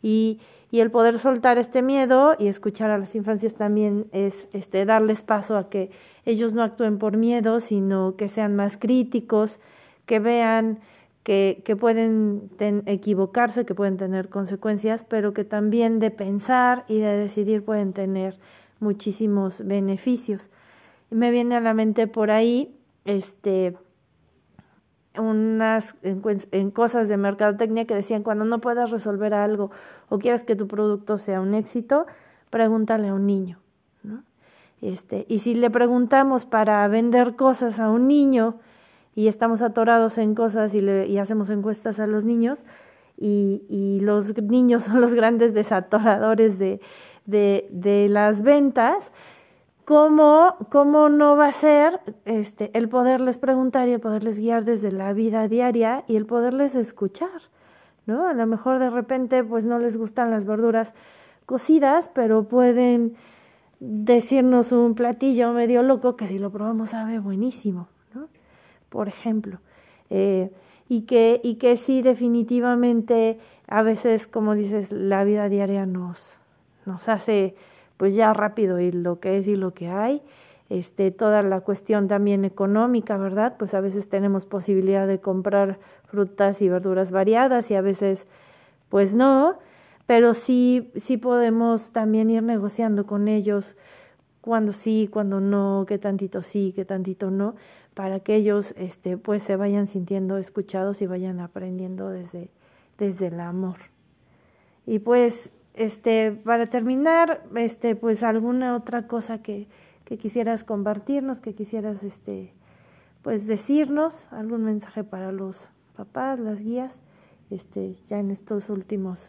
Y, 0.03 0.41
y 0.71 0.81
el 0.81 0.91
poder 0.93 1.19
soltar 1.19 1.59
este 1.59 1.83
miedo 1.83 2.37
y 2.39 2.47
escuchar 2.47 2.91
a 2.91 2.99
las 2.99 3.15
infancias 3.17 3.55
también 3.55 4.07
es 4.13 4.47
este 4.53 4.85
darles 4.85 5.23
paso 5.23 5.57
a 5.57 5.69
que 5.69 5.91
ellos 6.25 6.53
no 6.53 6.63
actúen 6.63 6.99
por 6.99 7.17
miedo, 7.17 7.59
sino 7.59 8.15
que 8.17 8.29
sean 8.29 8.55
más 8.55 8.77
críticos, 8.77 9.59
que 10.07 10.21
vean 10.21 10.79
que, 11.23 11.77
pueden 11.79 12.51
equivocarse, 12.87 13.67
que 13.67 13.75
pueden 13.75 13.97
tener 13.97 14.29
consecuencias, 14.29 15.05
pero 15.05 15.35
que 15.35 15.45
también 15.45 15.99
de 15.99 16.11
pensar 16.11 16.85
y 16.89 16.99
de 16.99 17.17
decidir 17.17 17.65
pueden 17.65 17.93
tener 17.93 18.39
muchísimos 18.81 19.65
beneficios. 19.65 20.51
Y 21.11 21.15
me 21.15 21.31
viene 21.31 21.57
a 21.57 21.61
la 21.61 21.75
mente 21.75 22.07
por 22.07 22.31
ahí 22.31 22.75
este 23.05 23.77
unas 25.19 25.97
en, 26.03 26.71
cosas 26.71 27.09
de 27.09 27.17
mercadotecnia 27.17 27.85
que 27.85 27.95
decían 27.95 28.23
cuando 28.23 28.45
no 28.45 28.61
puedas 28.61 28.91
resolver 28.91 29.35
algo 29.35 29.73
o 30.09 30.19
quieras 30.19 30.45
que 30.45 30.55
tu 30.55 30.69
producto 30.69 31.19
sea 31.19 31.41
un 31.41 31.53
éxito, 31.53 32.07
pregúntale 32.49 33.09
a 33.09 33.15
un 33.15 33.27
niño, 33.27 33.59
¿no? 34.05 34.23
Este, 34.81 35.27
y 35.29 35.41
si 35.41 35.55
le 35.55 35.69
preguntamos 35.69 36.47
para 36.47 36.87
vender 36.89 37.37
cosas 37.37 37.81
a 37.81 37.91
un 37.91 38.09
niño 38.09 38.61
y 39.15 39.29
estamos 39.29 39.63
atorados 39.63 40.19
en 40.19 40.35
cosas 40.35 40.75
y, 40.75 40.81
le, 40.81 41.07
y 41.07 41.19
hacemos 41.19 41.51
encuestas 41.51 42.01
a 42.01 42.07
los 42.07 42.25
niños 42.25 42.65
y, 43.17 43.99
los 44.03 44.37
niños 44.43 44.83
son 44.85 45.01
los 45.01 45.15
grandes 45.15 45.55
desatoradores 45.55 46.59
de, 46.59 46.81
de, 47.27 47.69
de 47.71 48.09
las 48.09 48.43
ventas, 48.43 49.13
¿Cómo, 49.91 50.55
¿Cómo 50.71 51.09
no 51.09 51.37
va 51.37 51.49
a 51.49 51.53
ser 51.53 52.01
este, 52.25 52.71
el 52.79 52.89
poderles 52.89 53.39
preguntar 53.39 53.89
y 53.89 53.93
el 53.93 53.99
poderles 53.99 54.39
guiar 54.39 54.65
desde 54.65 54.93
la 54.93 55.13
vida 55.13 55.49
diaria 55.49 56.05
y 56.07 56.15
el 56.15 56.27
poderles 56.27 56.77
escuchar? 56.77 57.41
¿no? 58.07 58.29
A 58.29 58.33
lo 58.33 58.47
mejor 58.47 58.79
de 58.79 58.89
repente 58.89 59.43
pues 59.43 59.67
no 59.67 59.81
les 59.81 59.97
gustan 59.97 60.31
las 60.31 60.45
verduras 60.45 60.95
cocidas, 61.45 62.09
pero 62.09 62.45
pueden 62.45 63.17
decirnos 63.81 64.71
un 64.71 64.95
platillo 64.95 65.53
medio 65.53 65.83
loco 65.83 66.15
que 66.15 66.29
si 66.29 66.39
lo 66.39 66.53
probamos 66.53 66.91
sabe 66.91 67.19
buenísimo. 67.19 67.89
Por 68.91 69.09
ejemplo. 69.09 69.61
Eh, 70.11 70.51
y 70.89 71.03
que, 71.03 71.41
y 71.43 71.55
que 71.55 71.77
sí 71.77 72.03
definitivamente 72.03 73.39
a 73.69 73.83
veces, 73.83 74.27
como 74.27 74.55
dices, 74.55 74.91
la 74.91 75.25
vida 75.25 75.49
diaria 75.49 75.87
nos, 75.87 76.35
nos 76.85 77.09
hace 77.09 77.55
pues 77.97 78.15
ya 78.15 78.33
rápido 78.33 78.81
y 78.81 78.91
lo 78.91 79.21
que 79.21 79.37
es 79.37 79.47
y 79.47 79.57
lo 79.57 79.73
que 79.73 79.89
hay. 79.89 80.23
Este, 80.69 81.11
toda 81.11 81.43
la 81.43 81.61
cuestión 81.61 82.09
también 82.09 82.45
económica, 82.45 83.17
¿verdad? 83.17 83.57
Pues 83.59 83.75
a 83.75 83.81
veces 83.81 84.09
tenemos 84.09 84.47
posibilidad 84.47 85.07
de 85.07 85.21
comprar 85.21 85.79
frutas 86.07 86.63
y 86.63 86.69
verduras 86.69 87.11
variadas 87.11 87.71
y 87.71 87.75
a 87.75 87.81
veces 87.81 88.27
pues 88.89 89.15
no, 89.15 89.59
pero 90.07 90.35
sí, 90.35 90.91
sí 90.97 91.17
podemos 91.17 91.93
también 91.93 92.31
ir 92.31 92.43
negociando 92.43 93.07
con 93.07 93.29
ellos 93.29 93.77
cuando 94.41 94.73
sí, 94.73 95.09
cuando 95.11 95.41
no, 95.41 95.85
qué 95.87 95.99
tantito 95.99 96.43
sí, 96.43 96.73
qué 96.75 96.85
tantito 96.85 97.31
no, 97.31 97.55
para 98.01 98.21
que 98.21 98.35
ellos 98.35 98.73
este, 98.79 99.19
pues 99.19 99.43
se 99.43 99.57
vayan 99.57 99.87
sintiendo 99.87 100.39
escuchados 100.39 101.03
y 101.03 101.07
vayan 101.07 101.39
aprendiendo 101.39 102.09
desde, 102.09 102.49
desde 102.97 103.27
el 103.27 103.39
amor. 103.41 103.77
Y 104.87 105.01
pues 105.01 105.51
este, 105.75 106.33
para 106.33 106.65
terminar, 106.65 107.45
este, 107.57 107.97
pues 107.97 108.23
alguna 108.23 108.75
otra 108.75 109.07
cosa 109.07 109.43
que, 109.43 109.69
que 110.07 110.17
quisieras 110.17 110.65
compartirnos, 110.65 111.43
que 111.43 111.55
quisieras, 111.55 112.03
este, 112.03 112.55
pues 113.21 113.47
decirnos, 113.47 114.27
algún 114.31 114.65
mensaje 114.65 115.05
para 115.05 115.31
los 115.31 115.69
papás, 115.95 116.41
las 116.41 116.63
guías, 116.63 117.03
este, 117.51 117.97
ya 118.07 118.19
en 118.19 118.31
estos 118.31 118.71
últimos 118.71 119.29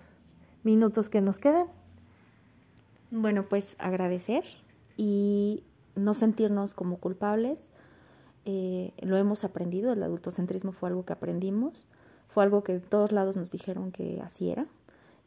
minutos 0.64 1.10
que 1.10 1.20
nos 1.20 1.40
quedan. 1.40 1.68
Bueno, 3.12 3.44
pues 3.50 3.76
agradecer 3.80 4.46
y 4.96 5.66
no 5.98 6.14
sentirnos 6.14 6.74
como 6.74 7.00
culpables. 7.00 7.68
Eh, 8.46 8.94
lo 9.02 9.18
hemos 9.18 9.44
aprendido, 9.44 9.94
el 9.94 10.02
adultocentrismo 10.04 10.72
fue 10.72 10.90
algo 10.90 11.06
que 11.06 11.14
aprendimos, 11.14 11.88
fue 12.28 12.44
algo 12.44 12.64
que 12.64 12.74
de 12.74 12.80
todos 12.80 13.12
lados 13.12 13.38
nos 13.38 13.52
dijeron 13.52 13.92
que 13.92 14.22
así 14.22 14.50
era, 14.50 14.68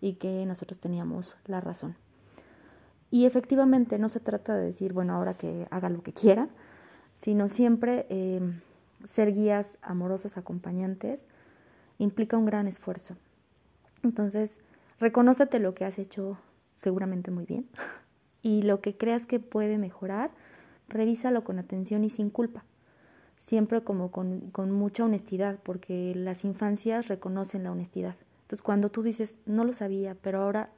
y 0.00 0.14
que 0.14 0.44
nosotros 0.46 0.80
teníamos 0.80 1.36
la 1.46 1.60
razón. 1.60 1.96
Y 3.10 3.26
efectivamente 3.26 3.98
no 3.98 4.08
se 4.08 4.20
trata 4.20 4.56
de 4.56 4.66
decir, 4.66 4.92
bueno, 4.92 5.14
ahora 5.14 5.34
que 5.34 5.68
haga 5.70 5.88
lo 5.88 6.02
que 6.02 6.12
quiera, 6.12 6.48
sino 7.14 7.48
siempre 7.48 8.06
eh, 8.08 8.40
ser 9.04 9.32
guías 9.32 9.78
amorosos, 9.82 10.36
acompañantes, 10.36 11.24
implica 11.98 12.36
un 12.36 12.46
gran 12.46 12.66
esfuerzo. 12.66 13.16
Entonces, 14.02 14.58
reconócete 14.98 15.58
lo 15.60 15.74
que 15.74 15.84
has 15.84 15.98
hecho 15.98 16.38
seguramente 16.74 17.30
muy 17.30 17.46
bien 17.46 17.68
y 18.42 18.62
lo 18.62 18.80
que 18.80 18.96
creas 18.96 19.26
que 19.26 19.40
puede 19.40 19.78
mejorar, 19.78 20.30
revísalo 20.88 21.44
con 21.44 21.58
atención 21.58 22.04
y 22.04 22.10
sin 22.10 22.30
culpa. 22.30 22.64
Siempre 23.36 23.82
como 23.82 24.10
con, 24.10 24.50
con 24.50 24.70
mucha 24.70 25.04
honestidad, 25.04 25.58
porque 25.62 26.14
las 26.14 26.44
infancias 26.44 27.08
reconocen 27.08 27.64
la 27.64 27.72
honestidad. 27.72 28.16
Entonces, 28.42 28.62
cuando 28.62 28.90
tú 28.90 29.02
dices, 29.02 29.36
no 29.46 29.64
lo 29.64 29.72
sabía, 29.72 30.16
pero 30.20 30.42
ahora 30.42 30.70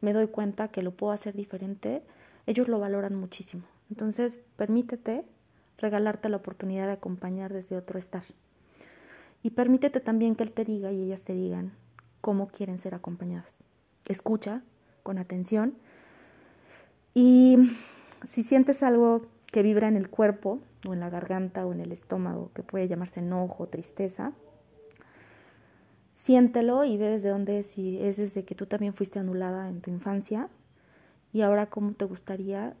me 0.00 0.12
doy 0.12 0.26
cuenta 0.26 0.68
que 0.68 0.82
lo 0.82 0.92
puedo 0.92 1.12
hacer 1.12 1.34
diferente, 1.34 2.02
ellos 2.46 2.68
lo 2.68 2.78
valoran 2.78 3.14
muchísimo. 3.14 3.64
Entonces, 3.90 4.38
permítete 4.56 5.24
regalarte 5.78 6.28
la 6.28 6.38
oportunidad 6.38 6.86
de 6.86 6.92
acompañar 6.92 7.52
desde 7.52 7.76
otro 7.76 7.98
estar. 7.98 8.22
Y 9.42 9.50
permítete 9.50 10.00
también 10.00 10.36
que 10.36 10.44
él 10.44 10.52
te 10.52 10.64
diga 10.64 10.92
y 10.92 11.02
ellas 11.02 11.22
te 11.22 11.34
digan 11.34 11.72
cómo 12.20 12.48
quieren 12.48 12.78
ser 12.78 12.94
acompañadas. 12.94 13.58
Escucha 14.06 14.62
con 15.02 15.18
atención 15.18 15.74
y 17.14 17.58
si 18.24 18.42
sientes 18.42 18.82
algo 18.82 19.26
que 19.46 19.62
vibra 19.62 19.88
en 19.88 19.96
el 19.96 20.08
cuerpo 20.08 20.60
o 20.88 20.92
en 20.92 21.00
la 21.00 21.10
garganta 21.10 21.66
o 21.66 21.72
en 21.72 21.80
el 21.80 21.92
estómago, 21.92 22.50
que 22.54 22.62
puede 22.62 22.88
llamarse 22.88 23.20
enojo, 23.20 23.68
tristeza, 23.68 24.32
siéntelo 26.14 26.84
y 26.84 26.96
ve 26.96 27.08
desde 27.08 27.30
dónde 27.30 27.58
es, 27.58 27.66
si 27.66 28.00
es 28.00 28.16
desde 28.16 28.44
que 28.44 28.54
tú 28.54 28.66
también 28.66 28.94
fuiste 28.94 29.18
anulada 29.18 29.68
en 29.68 29.80
tu 29.80 29.90
infancia 29.90 30.48
y 31.32 31.42
ahora 31.42 31.66
cómo 31.66 31.92
te 31.92 32.04
gustaría 32.04 32.74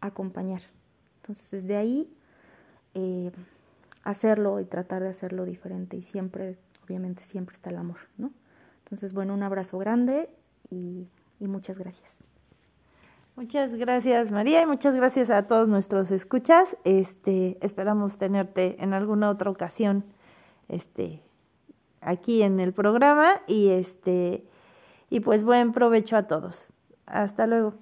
acompañar. 0.00 0.62
Entonces, 1.20 1.50
desde 1.50 1.76
ahí, 1.76 2.12
eh, 2.94 3.30
hacerlo 4.04 4.60
y 4.60 4.64
tratar 4.64 5.02
de 5.02 5.08
hacerlo 5.08 5.44
diferente 5.44 5.96
y 5.96 6.02
siempre, 6.02 6.58
obviamente, 6.84 7.22
siempre 7.22 7.54
está 7.54 7.70
el 7.70 7.76
amor, 7.76 7.98
¿no? 8.18 8.32
Entonces, 8.84 9.12
bueno, 9.12 9.34
un 9.34 9.42
abrazo 9.42 9.78
grande 9.78 10.28
y, 10.70 11.06
y 11.40 11.46
muchas 11.46 11.78
gracias. 11.78 12.16
Muchas 13.34 13.74
gracias 13.74 14.30
María 14.30 14.60
y 14.60 14.66
muchas 14.66 14.94
gracias 14.94 15.30
a 15.30 15.46
todos 15.46 15.66
nuestros 15.66 16.10
escuchas. 16.10 16.76
Este, 16.84 17.56
esperamos 17.62 18.18
tenerte 18.18 18.76
en 18.78 18.92
alguna 18.92 19.30
otra 19.30 19.50
ocasión 19.50 20.04
este, 20.68 21.22
aquí 22.02 22.42
en 22.42 22.60
el 22.60 22.74
programa 22.74 23.40
y 23.46 23.70
este 23.70 24.44
y 25.08 25.20
pues 25.20 25.44
buen 25.44 25.72
provecho 25.72 26.16
a 26.18 26.24
todos. 26.24 26.72
Hasta 27.06 27.46
luego. 27.46 27.74